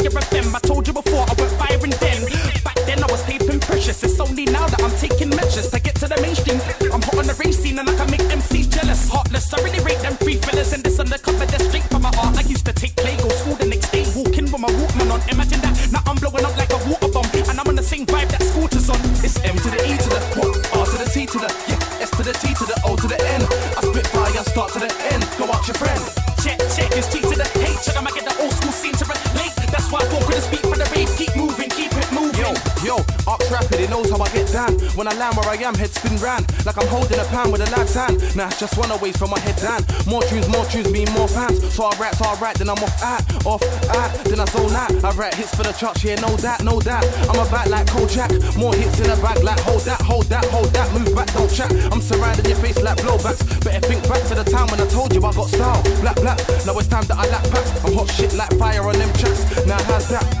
When 34.95 35.07
I 35.07 35.13
land 35.15 35.37
where 35.37 35.47
I 35.47 35.55
am, 35.55 35.73
head 35.75 35.91
spin 35.91 36.17
round. 36.17 36.45
Like 36.65 36.77
I'm 36.77 36.87
holding 36.87 37.19
a 37.19 37.23
pan 37.25 37.51
with 37.51 37.61
a 37.61 37.69
lad's 37.71 37.93
hand. 37.93 38.19
Nah, 38.35 38.49
just 38.51 38.77
one 38.77 38.91
away 38.91 39.11
from 39.11 39.29
my 39.29 39.39
head 39.39 39.55
down. 39.57 39.81
More 40.05 40.21
tunes, 40.23 40.47
more 40.49 40.65
tunes 40.65 40.91
mean 40.91 41.09
more 41.13 41.27
fans. 41.27 41.57
So 41.73 41.85
I 41.85 41.95
rap, 41.97 42.15
so 42.15 42.25
I 42.25 42.35
write, 42.35 42.57
then 42.57 42.69
I'm 42.69 42.77
off 42.77 43.03
at, 43.03 43.45
off 43.45 43.63
at, 43.89 44.25
then 44.25 44.39
I 44.39 44.45
zone 44.45 44.75
out. 44.75 44.91
I 45.03 45.11
write 45.11 45.35
hits 45.35 45.55
for 45.55 45.63
the 45.63 45.71
charts, 45.71 46.03
yeah, 46.03 46.15
no 46.15 46.35
doubt, 46.37 46.63
no 46.63 46.79
doubt. 46.79 47.05
I'm 47.29 47.39
a 47.39 47.49
back 47.49 47.67
like 47.67 47.87
Kojak. 47.87 48.29
More 48.57 48.73
hits 48.73 48.99
in 48.99 49.07
the 49.07 49.15
bag, 49.21 49.43
like 49.43 49.59
hold 49.61 49.81
that, 49.81 50.01
hold 50.01 50.25
that, 50.25 50.45
hold 50.45 50.67
that, 50.73 50.91
move 50.93 51.15
back, 51.15 51.31
don't 51.33 51.51
chat. 51.51 51.71
I'm 51.91 52.01
surrounding 52.01 52.45
your 52.45 52.57
face 52.57 52.81
like 52.81 52.97
blowbacks. 52.97 53.41
Better 53.63 53.87
think 53.87 54.07
back 54.09 54.27
to 54.27 54.35
the 54.35 54.43
time 54.43 54.67
when 54.67 54.81
I 54.81 54.87
told 54.87 55.13
you 55.13 55.23
I 55.23 55.31
got 55.33 55.47
style. 55.47 55.81
Black, 56.01 56.15
black. 56.17 56.37
Now 56.65 56.77
it's 56.77 56.87
time 56.87 57.05
that 57.05 57.17
I 57.17 57.29
lap 57.29 57.43
packs. 57.49 57.71
I'm 57.85 57.93
hot 57.93 58.09
shit 58.11 58.33
like 58.33 58.51
fire 58.57 58.83
on 58.83 58.97
them 58.97 59.11
tracks. 59.13 59.65
Now 59.65 59.81
how's 59.83 60.09
that? 60.09 60.40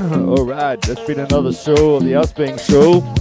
All 0.00 0.46
right, 0.46 0.80
that's 0.80 1.00
been 1.06 1.20
another 1.20 1.52
show, 1.52 2.00
the 2.00 2.14
Us 2.14 2.32
Being 2.32 2.56
Show. 2.56 3.17